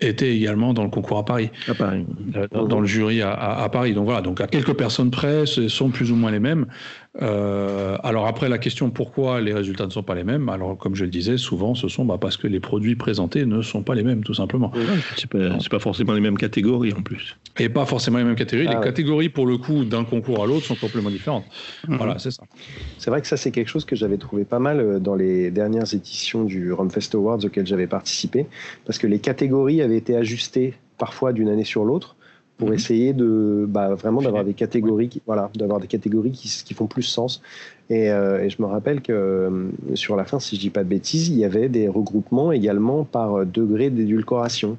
étaient 0.00 0.34
également 0.34 0.74
dans 0.74 0.84
le 0.84 0.90
concours 0.90 1.18
à 1.18 1.24
Paris. 1.24 1.50
À 1.68 1.74
Paris. 1.74 2.06
Dans, 2.52 2.80
le 2.80 2.86
jury 2.86 3.20
à, 3.22 3.32
à, 3.32 3.68
Paris. 3.68 3.94
Donc 3.94 4.04
voilà, 4.04 4.22
donc 4.22 4.40
à 4.40 4.46
quelques 4.46 4.74
personnes 4.74 5.10
près, 5.10 5.46
ce 5.46 5.68
sont 5.68 5.90
plus 5.90 6.10
ou 6.10 6.16
moins 6.16 6.30
les 6.30 6.40
mêmes. 6.40 6.66
Euh, 7.20 7.96
alors 8.04 8.26
après 8.26 8.48
la 8.48 8.58
question 8.58 8.90
pourquoi 8.90 9.40
les 9.40 9.52
résultats 9.52 9.86
ne 9.86 9.90
sont 9.90 10.04
pas 10.04 10.14
les 10.14 10.22
mêmes, 10.22 10.48
alors 10.48 10.78
comme 10.78 10.94
je 10.94 11.04
le 11.04 11.10
disais, 11.10 11.36
souvent 11.36 11.74
ce 11.74 11.88
sont 11.88 12.04
bah, 12.04 12.16
parce 12.20 12.36
que 12.36 12.46
les 12.46 12.60
produits 12.60 12.94
présentés 12.94 13.44
ne 13.44 13.60
sont 13.60 13.82
pas 13.82 13.94
les 13.94 14.04
mêmes 14.04 14.22
tout 14.22 14.34
simplement. 14.34 14.72
c'est 15.16 15.28
pas, 15.28 15.58
pas, 15.70 15.78
forcément 15.80 16.12
les 16.12 16.20
mêmes 16.20 16.38
catégories 16.38 16.92
en 16.92 17.02
plus. 17.02 17.36
Et 17.58 17.68
pas 17.68 17.86
forcément 17.86 18.18
les 18.18 18.24
mêmes 18.24 18.36
catégories. 18.36 18.68
Ah 18.70 18.78
les 18.78 18.84
catégories 18.84 19.30
pour 19.30 19.46
le 19.46 19.58
coup 19.58 19.84
d'un 19.84 20.04
concours 20.04 20.42
à 20.42 20.46
l'autre 20.46 20.66
sont 20.66 20.76
complètement 20.76 21.10
différentes. 21.10 21.46
Mhm. 21.88 21.96
Voilà, 21.96 22.18
c'est 22.18 22.30
ça. 22.30 22.44
C'est 22.98 23.10
vrai 23.10 23.20
que 23.20 23.26
ça 23.26 23.36
c'est 23.36 23.50
quelque 23.50 23.68
chose 23.68 23.84
que 23.84 23.96
j'avais 23.96 24.18
trouvé 24.18 24.44
pas 24.44 24.60
mal 24.60 24.78
euh, 24.78 24.98
dans 25.00 25.16
les 25.16 25.50
dernières 25.50 25.92
éditions 25.92 26.44
du 26.44 26.72
Rumfest 26.72 27.14
Awards 27.14 27.44
auxquelles 27.44 27.66
j'avais 27.66 27.88
participé, 27.88 28.46
parce 28.86 28.98
que 28.98 29.08
les 29.08 29.18
catégories 29.18 29.82
avaient 29.82 29.96
été 29.96 30.16
ajustées 30.16 30.74
parfois 30.98 31.32
d'une 31.32 31.48
année 31.48 31.64
sur 31.64 31.84
l'autre 31.84 32.16
pour 32.58 32.68
mhm. 32.68 32.74
essayer 32.74 33.12
de 33.12 33.64
bah, 33.68 33.94
vraiment 33.94 34.20
d'avoir 34.20 34.44
des 34.44 34.54
catégories, 34.54 35.08
qui, 35.08 35.22
voilà, 35.24 35.50
d'avoir 35.54 35.80
des 35.80 35.86
catégories 35.86 36.32
qui, 36.32 36.48
qui, 36.64 36.74
font 36.74 36.86
plus 36.86 37.04
sens. 37.04 37.40
Et, 37.88 38.10
euh, 38.10 38.44
et 38.44 38.50
je 38.50 38.60
me 38.60 38.66
rappelle 38.66 39.00
que 39.00 39.12
euh, 39.12 39.70
sur 39.94 40.16
la 40.16 40.24
fin, 40.24 40.40
si 40.40 40.56
je 40.56 40.60
dis 40.60 40.70
pas 40.70 40.84
de 40.84 40.88
bêtises, 40.88 41.28
il 41.28 41.38
y 41.38 41.44
avait 41.44 41.68
des 41.68 41.88
regroupements 41.88 42.52
également 42.52 43.04
par 43.04 43.46
degré 43.46 43.90
d'édulcoration. 43.90 44.76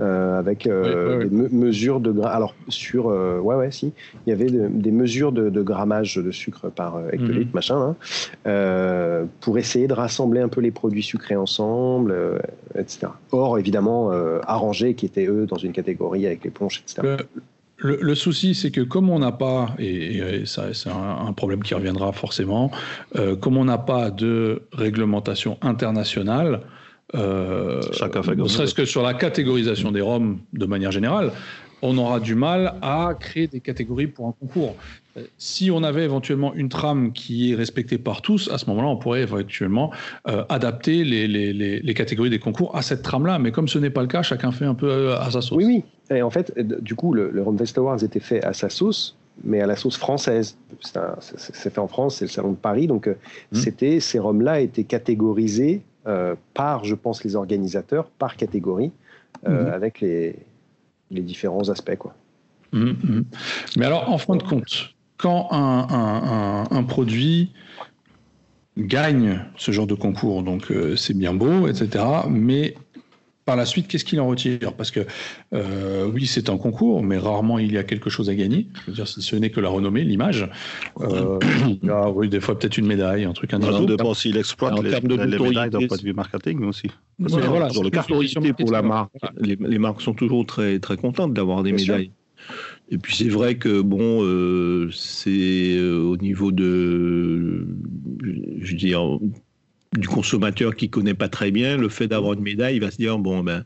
Avec 0.00 0.66
des 0.68 1.28
mesures 1.30 2.00
de 2.00 2.18
alors 2.22 2.54
sur 2.68 3.06
ouais 3.06 3.54
ouais 3.54 3.70
si. 3.70 3.92
Il 4.26 4.30
y 4.30 4.32
avait 4.32 4.50
des 4.50 4.90
mesures 4.90 5.32
de, 5.32 5.62
grammage 5.62 6.16
de 6.16 6.30
sucre 6.30 6.70
par 6.70 7.00
hectolitre 7.12 7.46
mhm. 7.46 7.54
machin 7.54 7.96
hein, 8.46 9.26
pour 9.40 9.58
essayer 9.58 9.86
de 9.86 9.94
rassembler 9.94 10.40
un 10.40 10.48
peu 10.48 10.60
les 10.60 10.70
produits 10.70 11.02
sucrés 11.02 11.36
ensemble 11.36 12.14
etc 12.74 13.08
or 13.32 13.58
évidemment 13.58 14.10
arrangés 14.46 14.94
qui 14.94 15.06
étaient 15.06 15.26
eux 15.26 15.46
dans 15.46 15.58
une 15.58 15.72
catégorie 15.72 16.26
avec 16.26 16.44
les 16.44 16.50
ponches 16.50 16.82
etc 16.82 17.16
le, 17.82 18.14
souci, 18.14 18.54
c'est 18.54 18.70
que 18.70 18.82
comme 18.82 19.08
on 19.08 19.18
n'a 19.18 19.32
pas, 19.32 19.74
et, 19.78 20.44
ça 20.44 20.74
c'est 20.74 20.90
un, 20.90 21.32
problème 21.32 21.62
qui 21.62 21.74
reviendra 21.74 22.12
forcément, 22.12 22.70
euh, 23.16 23.36
comme 23.36 23.56
on 23.56 23.64
n'a 23.64 23.78
pas 23.78 24.10
de 24.10 24.62
réglementation 24.72 25.56
internationale, 25.62 26.60
euh, 27.14 27.80
ne 28.36 28.48
serait-ce 28.48 28.74
que 28.74 28.84
sur 28.84 29.02
la 29.02 29.14
catégorisation 29.14 29.90
des 29.90 30.00
Roms 30.00 30.38
de 30.52 30.66
manière 30.66 30.92
générale, 30.92 31.32
on 31.82 31.96
aura 31.98 32.20
du 32.20 32.34
mal 32.34 32.74
à 32.82 33.14
créer 33.18 33.46
des 33.46 33.60
catégories 33.60 34.06
pour 34.06 34.28
un 34.28 34.34
concours. 34.38 34.76
Si 35.38 35.70
on 35.70 35.82
avait 35.82 36.04
éventuellement 36.04 36.54
une 36.54 36.68
trame 36.68 37.12
qui 37.12 37.52
est 37.52 37.54
respectée 37.54 37.98
par 37.98 38.22
tous, 38.22 38.48
à 38.50 38.58
ce 38.58 38.66
moment-là, 38.66 38.88
on 38.88 38.96
pourrait 38.96 39.22
éventuellement 39.22 39.90
euh, 40.28 40.44
adapter 40.48 41.04
les, 41.04 41.26
les, 41.26 41.94
catégories 41.94 42.30
des 42.30 42.38
concours 42.38 42.76
à 42.76 42.82
cette 42.82 43.02
trame-là. 43.02 43.38
Mais 43.38 43.50
comme 43.50 43.66
ce 43.66 43.78
n'est 43.78 43.90
pas 43.90 44.02
le 44.02 44.06
cas, 44.06 44.22
chacun 44.22 44.52
fait 44.52 44.64
un 44.64 44.74
peu 44.74 44.88
euh, 44.88 45.18
à 45.18 45.30
sa 45.30 45.40
sauce. 45.40 45.56
Oui, 45.56 45.64
oui. 45.64 45.84
Et 46.16 46.22
en 46.22 46.30
fait, 46.30 46.56
du 46.58 46.94
coup, 46.94 47.12
le, 47.12 47.30
le 47.30 47.44
Fest 47.58 47.76
Awards 47.78 48.02
était 48.02 48.20
fait 48.20 48.42
à 48.44 48.52
sa 48.52 48.68
sauce, 48.68 49.16
mais 49.42 49.60
à 49.60 49.66
la 49.66 49.76
sauce 49.76 49.96
française. 49.96 50.56
C'est 50.80 51.72
fait 51.72 51.78
en 51.78 51.88
France, 51.88 52.16
c'est 52.16 52.26
le 52.26 52.30
Salon 52.30 52.52
de 52.52 52.56
Paris. 52.56 52.86
Donc, 52.86 53.08
euh, 53.08 53.14
mmh. 53.52 53.56
c'était 53.56 54.00
ces 54.00 54.18
roms-là 54.18 54.60
étaient 54.60 54.84
catégorisés 54.84 55.82
par, 56.54 56.84
je 56.84 56.94
pense, 56.94 57.24
les 57.24 57.36
organisateurs, 57.36 58.10
par 58.10 58.36
catégorie, 58.36 58.92
mmh. 59.46 59.50
avec 59.50 60.00
les, 60.00 60.36
les 61.10 61.22
différents 61.22 61.68
aspects. 61.68 61.96
Quoi. 61.96 62.14
Mmh, 62.72 62.84
mmh. 62.84 63.24
Mais 63.76 63.86
alors, 63.86 64.10
en 64.10 64.18
fin 64.18 64.36
de 64.36 64.42
compte, 64.42 64.94
quand 65.16 65.48
un, 65.50 66.82
produit 66.84 67.52
gagne 68.78 69.44
ce 69.56 69.72
genre 69.72 69.86
de 69.86 69.94
concours, 69.94 70.42
donc 70.42 70.70
euh, 70.70 70.96
c'est 70.96 71.14
bien 71.14 71.34
beau, 71.34 71.68
etc., 71.68 72.04
mais 72.28 72.74
par 73.44 73.56
la 73.56 73.64
suite, 73.64 73.88
qu'est-ce 73.88 74.04
qu'il 74.04 74.20
en 74.20 74.26
retire? 74.26 74.74
Parce 74.74 74.90
que 74.90 75.00
euh, 75.54 76.08
oui, 76.12 76.26
c'est 76.26 76.48
un 76.50 76.58
concours, 76.58 77.02
mais 77.02 77.18
rarement 77.18 77.58
il 77.58 77.72
y 77.72 77.78
a 77.78 77.84
quelque 77.84 78.10
chose 78.10 78.28
à 78.28 78.34
gagner. 78.34 78.68
Je 78.74 78.90
veux 78.90 78.94
dire, 78.94 79.08
si 79.08 79.22
ce 79.22 79.36
n'est 79.36 79.50
que 79.50 79.60
la 79.60 79.68
renommée, 79.68 80.04
l'image. 80.04 80.48
Euh, 81.00 81.38
il 81.66 81.86
y 81.86 81.90
a 81.90 82.10
oui, 82.10 82.28
des 82.28 82.40
fois 82.40 82.58
peut-être 82.58 82.78
une 82.78 82.86
médaille, 82.86 83.24
un 83.24 83.32
truc. 83.32 83.54
Un 83.54 83.60
ça 83.60 83.84
dépend 83.84 84.14
s'il 84.14 84.36
exploite 84.36 84.80
les, 84.82 84.90
les, 84.90 85.38
médailles 85.38 85.70
d'un 85.70 85.86
point 85.86 85.96
de 85.96 86.02
vue 86.02 86.12
marketing 86.12 86.64
aussi. 86.64 86.90
voilà, 87.18 87.70
sur 87.70 87.82
le 87.82 88.52
pour 88.52 88.70
la 88.70 88.82
marque. 88.82 89.10
Les, 89.40 89.78
marques 89.78 90.02
sont 90.02 90.14
toujours 90.14 90.44
très 90.46 90.78
très 90.78 90.96
contentes 90.96 91.32
d'avoir 91.32 91.62
des 91.62 91.72
médailles. 91.72 92.12
Et 92.90 92.98
puis 92.98 93.14
c'est 93.14 93.28
vrai 93.28 93.56
que 93.56 93.80
bon, 93.80 94.24
euh, 94.24 94.90
c'est 94.92 95.80
au 95.80 96.16
niveau 96.16 96.50
de, 96.52 97.66
je 98.60 98.70
veux 98.70 98.76
dire, 98.76 99.18
du 99.98 100.08
consommateur 100.08 100.76
qui 100.76 100.88
connaît 100.88 101.14
pas 101.14 101.28
très 101.28 101.50
bien, 101.50 101.76
le 101.76 101.88
fait 101.88 102.06
d'avoir 102.06 102.34
une 102.34 102.42
médaille, 102.42 102.76
il 102.76 102.80
va 102.80 102.90
se 102.90 102.96
dire 102.96 103.18
bon 103.18 103.42
ben 103.42 103.64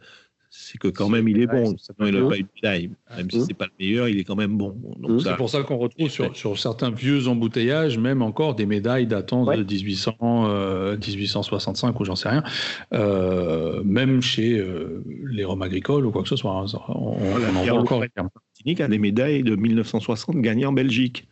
c'est 0.56 0.78
que 0.78 0.86
quand 0.86 1.08
même 1.08 1.26
il 1.26 1.40
est 1.40 1.48
bon. 1.48 1.74
il 1.98 2.14
n'a 2.14 2.28
pas 2.28 2.36
une 2.36 2.46
médaille, 2.54 2.90
même 3.16 3.28
si 3.28 3.42
c'est 3.44 3.54
pas 3.54 3.66
le 3.66 3.72
meilleur, 3.84 4.08
il 4.08 4.20
est 4.20 4.24
quand 4.24 4.36
même 4.36 4.56
bon. 4.56 4.76
c'est 5.18 5.36
pour 5.36 5.50
ça 5.50 5.62
qu'on 5.64 5.78
retrouve 5.78 6.08
sur, 6.08 6.34
sur, 6.36 6.56
certains 6.58 6.92
vieux 6.92 7.26
embouteillages 7.26 7.98
même 7.98 8.22
encore 8.22 8.54
des 8.54 8.64
médailles 8.64 9.08
datant 9.08 9.44
de 9.44 9.62
1800, 9.64 10.96
1865 10.96 11.88
euh, 11.88 11.98
ou 11.98 12.04
j'en 12.04 12.14
sais 12.14 12.28
rien, 12.28 12.44
euh, 12.92 13.82
même 13.84 14.22
chez 14.22 14.56
euh, 14.56 15.02
les 15.26 15.44
Roms 15.44 15.62
agricoles 15.62 16.06
ou 16.06 16.12
quoi 16.12 16.22
que 16.22 16.28
ce 16.28 16.36
soit. 16.36 16.52
Hein. 16.52 16.66
On, 16.88 17.16
on, 17.18 17.56
en 17.56 17.64
voit 17.64 17.80
encore. 17.80 18.04
Martinique 18.16 18.80
a 18.80 18.86
des 18.86 18.98
médailles 18.98 19.42
de 19.42 19.56
1960 19.56 20.36
gagnées 20.36 20.66
en 20.66 20.72
Belgique. 20.72 21.26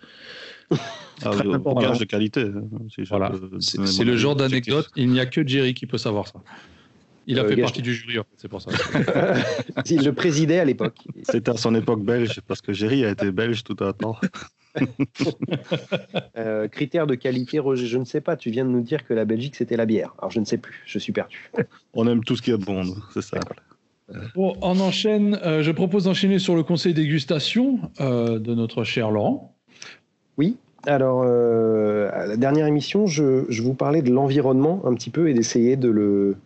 Ah, 1.25 1.31
un 1.31 1.75
gage 1.81 1.99
de 1.99 2.05
qualité. 2.05 2.43
Hein, 2.43 2.65
voilà. 3.09 3.33
C'est 3.61 4.05
le 4.05 4.17
genre 4.17 4.37
d'anecdote, 4.37 4.89
il 4.97 5.11
n'y 5.11 5.21
a 5.21 5.27
que 5.27 5.47
Jerry 5.47 5.75
qui 5.75 5.87
peut 5.87 5.99
savoir 5.99 6.29
ça. 6.29 6.41
Il 7.27 7.39
a 7.39 7.45
euh, 7.45 7.49
fait 7.49 7.57
partie 7.57 7.83
du 7.83 7.95
jury, 7.95 8.19
c'est 8.37 8.49
pour 8.49 8.61
ça. 8.61 8.71
il 9.91 10.05
le 10.05 10.13
présidait 10.13 10.59
à 10.59 10.65
l'époque. 10.65 10.97
C'était 11.23 11.53
à 11.53 11.57
son 11.57 11.75
époque 11.77 12.03
belge, 12.03 12.41
parce 12.49 12.61
que 12.61 12.73
Jerry 12.73 13.05
a 13.05 13.11
été 13.11 13.31
belge 13.31 13.63
tout 13.63 13.77
un 13.81 13.93
temps. 13.93 14.17
euh, 16.37 16.67
critères 16.69 17.07
de 17.07 17.15
qualité, 17.15 17.59
Roger, 17.59 17.87
je 17.87 17.99
ne 17.99 18.05
sais 18.05 18.21
pas. 18.21 18.37
Tu 18.37 18.51
viens 18.51 18.65
de 18.65 18.71
nous 18.71 18.81
dire 18.81 19.07
que 19.07 19.15
la 19.15 19.25
Belgique, 19.25 19.55
c'était 19.55 19.77
la 19.77 19.87
bière. 19.87 20.15
Alors, 20.19 20.31
je 20.31 20.41
ne 20.41 20.45
sais 20.45 20.59
plus. 20.59 20.83
Je 20.87 20.99
suis 20.99 21.13
perdu. 21.13 21.51
On 21.95 22.09
aime 22.09 22.25
tout 22.25 22.35
ce 22.35 22.43
qui 22.43 22.51
est 22.51 22.57
bon, 22.57 22.83
c'est 23.13 23.23
ça. 23.23 23.39
Bon, 24.35 24.57
on 24.61 24.81
enchaîne. 24.81 25.39
Euh, 25.45 25.63
je 25.63 25.71
propose 25.71 26.05
d'enchaîner 26.05 26.39
sur 26.39 26.55
le 26.55 26.63
conseil 26.63 26.95
dégustation 26.95 27.81
euh, 28.01 28.39
de 28.39 28.55
notre 28.55 28.85
cher 28.85 29.11
Laurent. 29.11 29.55
Oui, 30.37 30.57
alors, 30.87 31.23
euh, 31.25 32.11
à 32.13 32.27
la 32.27 32.37
dernière 32.37 32.67
émission, 32.67 33.07
je, 33.07 33.63
vous 33.63 33.75
parlais 33.75 34.03
de 34.03 34.11
l'environnement 34.11 34.83
un 34.85 34.95
petit 34.95 35.11
peu 35.11 35.29
et 35.29 35.35
d'essayer 35.35 35.77
de 35.77 35.89
le, 35.89 36.37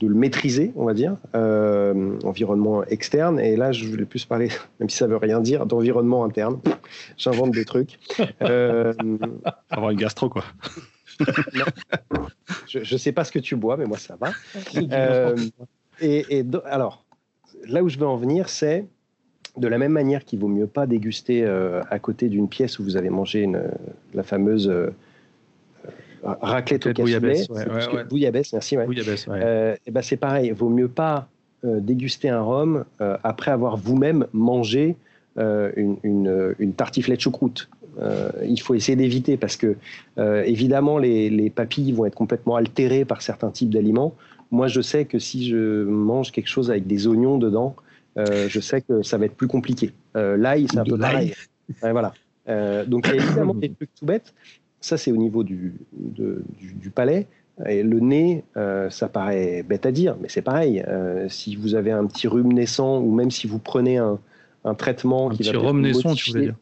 de 0.00 0.08
le 0.08 0.14
maîtriser, 0.14 0.72
on 0.76 0.84
va 0.84 0.94
dire, 0.94 1.16
euh, 1.34 2.18
environnement 2.24 2.84
externe. 2.84 3.38
Et 3.38 3.56
là, 3.56 3.72
je 3.72 3.86
voulais 3.86 4.04
plus 4.04 4.24
parler, 4.24 4.48
même 4.80 4.88
si 4.88 4.96
ça 4.96 5.06
veut 5.06 5.16
rien 5.16 5.40
dire, 5.40 5.66
d'environnement 5.66 6.24
interne. 6.24 6.58
J'invente 7.16 7.52
des 7.52 7.64
trucs. 7.64 7.98
Euh, 8.42 8.92
Avoir 9.70 9.90
une 9.90 9.98
gastro, 9.98 10.28
quoi. 10.28 10.44
je 12.66 12.78
ne 12.78 12.98
sais 12.98 13.12
pas 13.12 13.24
ce 13.24 13.32
que 13.32 13.38
tu 13.38 13.56
bois, 13.56 13.76
mais 13.76 13.86
moi, 13.86 13.98
ça 13.98 14.16
va. 14.20 14.30
et, 16.00 16.38
et 16.38 16.44
alors, 16.66 17.04
là 17.68 17.82
où 17.82 17.88
je 17.88 17.98
veux 17.98 18.06
en 18.06 18.16
venir, 18.16 18.48
c'est 18.48 18.86
de 19.56 19.68
la 19.68 19.78
même 19.78 19.92
manière 19.92 20.24
qu'il 20.24 20.38
vaut 20.38 20.48
mieux 20.48 20.66
pas 20.66 20.86
déguster 20.86 21.44
euh, 21.44 21.82
à 21.90 21.98
côté 21.98 22.28
d'une 22.28 22.48
pièce 22.48 22.78
où 22.78 22.84
vous 22.84 22.96
avez 22.96 23.10
mangé 23.10 23.42
une, 23.42 23.62
la 24.14 24.22
fameuse 24.22 24.68
euh, 24.68 24.90
raclette 26.22 26.86
au 26.86 26.92
bouillabaisse, 26.92 27.48
bouillabaisse, 28.08 28.52
merci. 28.52 28.76
Euh, 28.76 29.76
et 29.86 29.90
ben 29.90 30.02
c'est 30.02 30.16
pareil, 30.16 30.48
il 30.48 30.54
vaut 30.54 30.68
mieux 30.68 30.88
pas 30.88 31.28
déguster 31.64 32.28
un 32.28 32.42
rhum 32.42 32.84
après 33.00 33.50
avoir 33.50 33.76
vous-même 33.76 34.26
mangé 34.32 34.94
une, 35.36 35.96
une, 36.04 36.54
une, 36.58 36.74
tartiflette 36.74 37.20
choucroute. 37.20 37.68
il 38.44 38.60
faut 38.60 38.74
essayer 38.74 38.94
d'éviter 38.94 39.36
parce 39.36 39.56
que 39.56 39.76
évidemment 40.16 40.98
les, 40.98 41.28
les 41.28 41.50
papilles 41.50 41.90
vont 41.92 42.04
être 42.04 42.14
complètement 42.14 42.56
altérées 42.56 43.04
par 43.04 43.22
certains 43.22 43.50
types 43.50 43.70
d'aliments. 43.70 44.14
Moi, 44.52 44.68
je 44.68 44.80
sais 44.80 45.06
que 45.06 45.18
si 45.18 45.48
je 45.48 45.84
mange 45.84 46.30
quelque 46.30 46.48
chose 46.48 46.70
avec 46.70 46.86
des 46.86 47.08
oignons 47.08 47.38
dedans, 47.38 47.74
euh, 47.78 47.85
je 48.16 48.60
sais 48.60 48.80
que 48.80 49.02
ça 49.02 49.18
va 49.18 49.26
être 49.26 49.36
plus 49.36 49.48
compliqué. 49.48 49.92
Euh, 50.16 50.36
l'ail, 50.36 50.66
c'est 50.70 50.78
un 50.78 50.84
peu 50.84 50.98
pareil. 50.98 51.34
voilà. 51.82 52.14
Euh, 52.48 52.84
donc, 52.84 53.06
il 53.08 53.16
y 53.16 53.18
a 53.18 53.22
évidemment 53.22 53.54
des 53.54 53.70
trucs 53.70 53.94
tout 53.94 54.06
bêtes. 54.06 54.34
Ça, 54.80 54.96
c'est 54.96 55.12
au 55.12 55.16
niveau 55.16 55.42
du, 55.42 55.74
du, 55.92 56.90
palais. 56.90 57.26
Et 57.66 57.82
le 57.82 58.00
nez, 58.00 58.44
ça 58.90 59.08
paraît 59.08 59.62
bête 59.62 59.86
à 59.86 59.92
dire, 59.92 60.16
mais 60.20 60.28
c'est 60.28 60.42
pareil. 60.42 60.84
si 61.28 61.56
vous 61.56 61.74
avez 61.74 61.90
un 61.90 62.06
petit 62.06 62.28
rhume 62.28 62.52
naissant, 62.52 63.00
ou 63.00 63.12
même 63.12 63.30
si 63.30 63.46
vous 63.46 63.58
prenez 63.58 63.96
un, 63.96 64.18
un 64.64 64.74
traitement 64.74 65.30
un 65.30 65.34
qui 65.34 65.38
petit 65.38 65.56
rhume 65.56 65.80
naissant, 65.80 66.14
tu 66.14 66.32
veux 66.32 66.40
dire? 66.40 66.54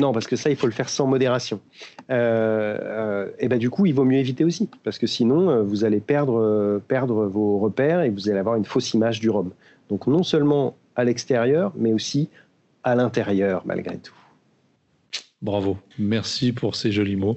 Non, 0.00 0.12
parce 0.12 0.26
que 0.26 0.36
ça, 0.36 0.48
il 0.48 0.56
faut 0.56 0.66
le 0.66 0.72
faire 0.72 0.88
sans 0.88 1.06
modération. 1.06 1.60
et 2.08 2.14
ben 2.14 3.58
du 3.58 3.70
coup, 3.70 3.86
il 3.86 3.94
vaut 3.94 4.06
mieux 4.06 4.18
éviter 4.18 4.44
aussi, 4.44 4.68
parce 4.82 4.98
que 4.98 5.06
sinon, 5.06 5.62
vous 5.62 5.84
allez 5.84 6.00
perdre, 6.00 6.80
perdre 6.88 7.26
vos 7.26 7.58
repères 7.58 8.00
et 8.00 8.10
vous 8.10 8.28
allez 8.28 8.38
avoir 8.38 8.56
une 8.56 8.64
fausse 8.64 8.92
image 8.94 9.20
du 9.20 9.30
rhum. 9.30 9.50
Donc 9.88 10.06
non 10.06 10.22
seulement 10.22 10.74
à 10.96 11.04
l'extérieur, 11.04 11.72
mais 11.76 11.92
aussi 11.92 12.28
à 12.84 12.94
l'intérieur, 12.94 13.62
malgré 13.64 13.98
tout. 13.98 14.14
Bravo, 15.42 15.76
merci 15.98 16.52
pour 16.52 16.76
ces 16.76 16.92
jolis 16.92 17.16
mots, 17.16 17.36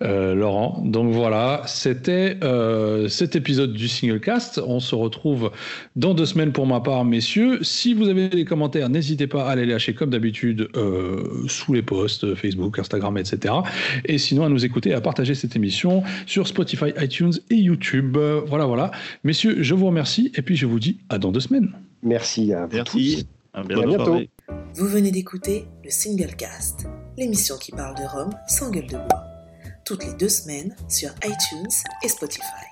euh, 0.00 0.34
Laurent. 0.34 0.82
Donc 0.86 1.12
voilà, 1.12 1.62
c'était 1.66 2.38
euh, 2.42 3.08
cet 3.08 3.36
épisode 3.36 3.74
du 3.74 3.88
Single 3.88 4.20
Cast. 4.20 4.58
On 4.66 4.80
se 4.80 4.94
retrouve 4.94 5.50
dans 5.94 6.14
deux 6.14 6.24
semaines 6.24 6.52
pour 6.52 6.66
ma 6.66 6.80
part, 6.80 7.04
messieurs. 7.04 7.62
Si 7.62 7.92
vous 7.92 8.08
avez 8.08 8.30
des 8.30 8.46
commentaires, 8.46 8.88
n'hésitez 8.88 9.26
pas 9.26 9.46
à 9.46 9.54
les 9.54 9.66
lâcher 9.66 9.92
comme 9.92 10.08
d'habitude 10.08 10.70
euh, 10.76 11.46
sous 11.46 11.74
les 11.74 11.82
posts 11.82 12.34
Facebook, 12.34 12.78
Instagram, 12.78 13.18
etc. 13.18 13.52
Et 14.06 14.16
sinon 14.16 14.46
à 14.46 14.48
nous 14.48 14.64
écouter 14.64 14.94
à 14.94 15.02
partager 15.02 15.34
cette 15.34 15.54
émission 15.54 16.02
sur 16.24 16.48
Spotify, 16.48 16.94
iTunes 16.98 17.34
et 17.50 17.56
YouTube. 17.56 18.16
Voilà, 18.46 18.64
voilà. 18.64 18.92
Messieurs, 19.24 19.58
je 19.60 19.74
vous 19.74 19.88
remercie 19.88 20.32
et 20.36 20.40
puis 20.40 20.56
je 20.56 20.64
vous 20.64 20.80
dis 20.80 21.00
à 21.10 21.18
dans 21.18 21.32
deux 21.32 21.40
semaines. 21.40 21.70
Merci 22.02 22.52
à 22.52 22.66
vous 22.66 22.76
Merci. 22.76 23.28
À 23.52 23.62
bientôt. 23.62 24.18
Vous 24.74 24.86
venez 24.86 25.10
d'écouter 25.10 25.66
le 25.84 25.90
Single 25.90 26.34
Cast, 26.36 26.86
l'émission 27.18 27.58
qui 27.58 27.72
parle 27.72 27.96
de 27.96 28.04
Rome 28.04 28.32
sans 28.48 28.70
gueule 28.70 28.86
de 28.86 28.96
bois, 28.96 29.24
toutes 29.84 30.04
les 30.04 30.14
deux 30.14 30.30
semaines 30.30 30.74
sur 30.88 31.10
iTunes 31.22 31.70
et 32.02 32.08
Spotify. 32.08 32.71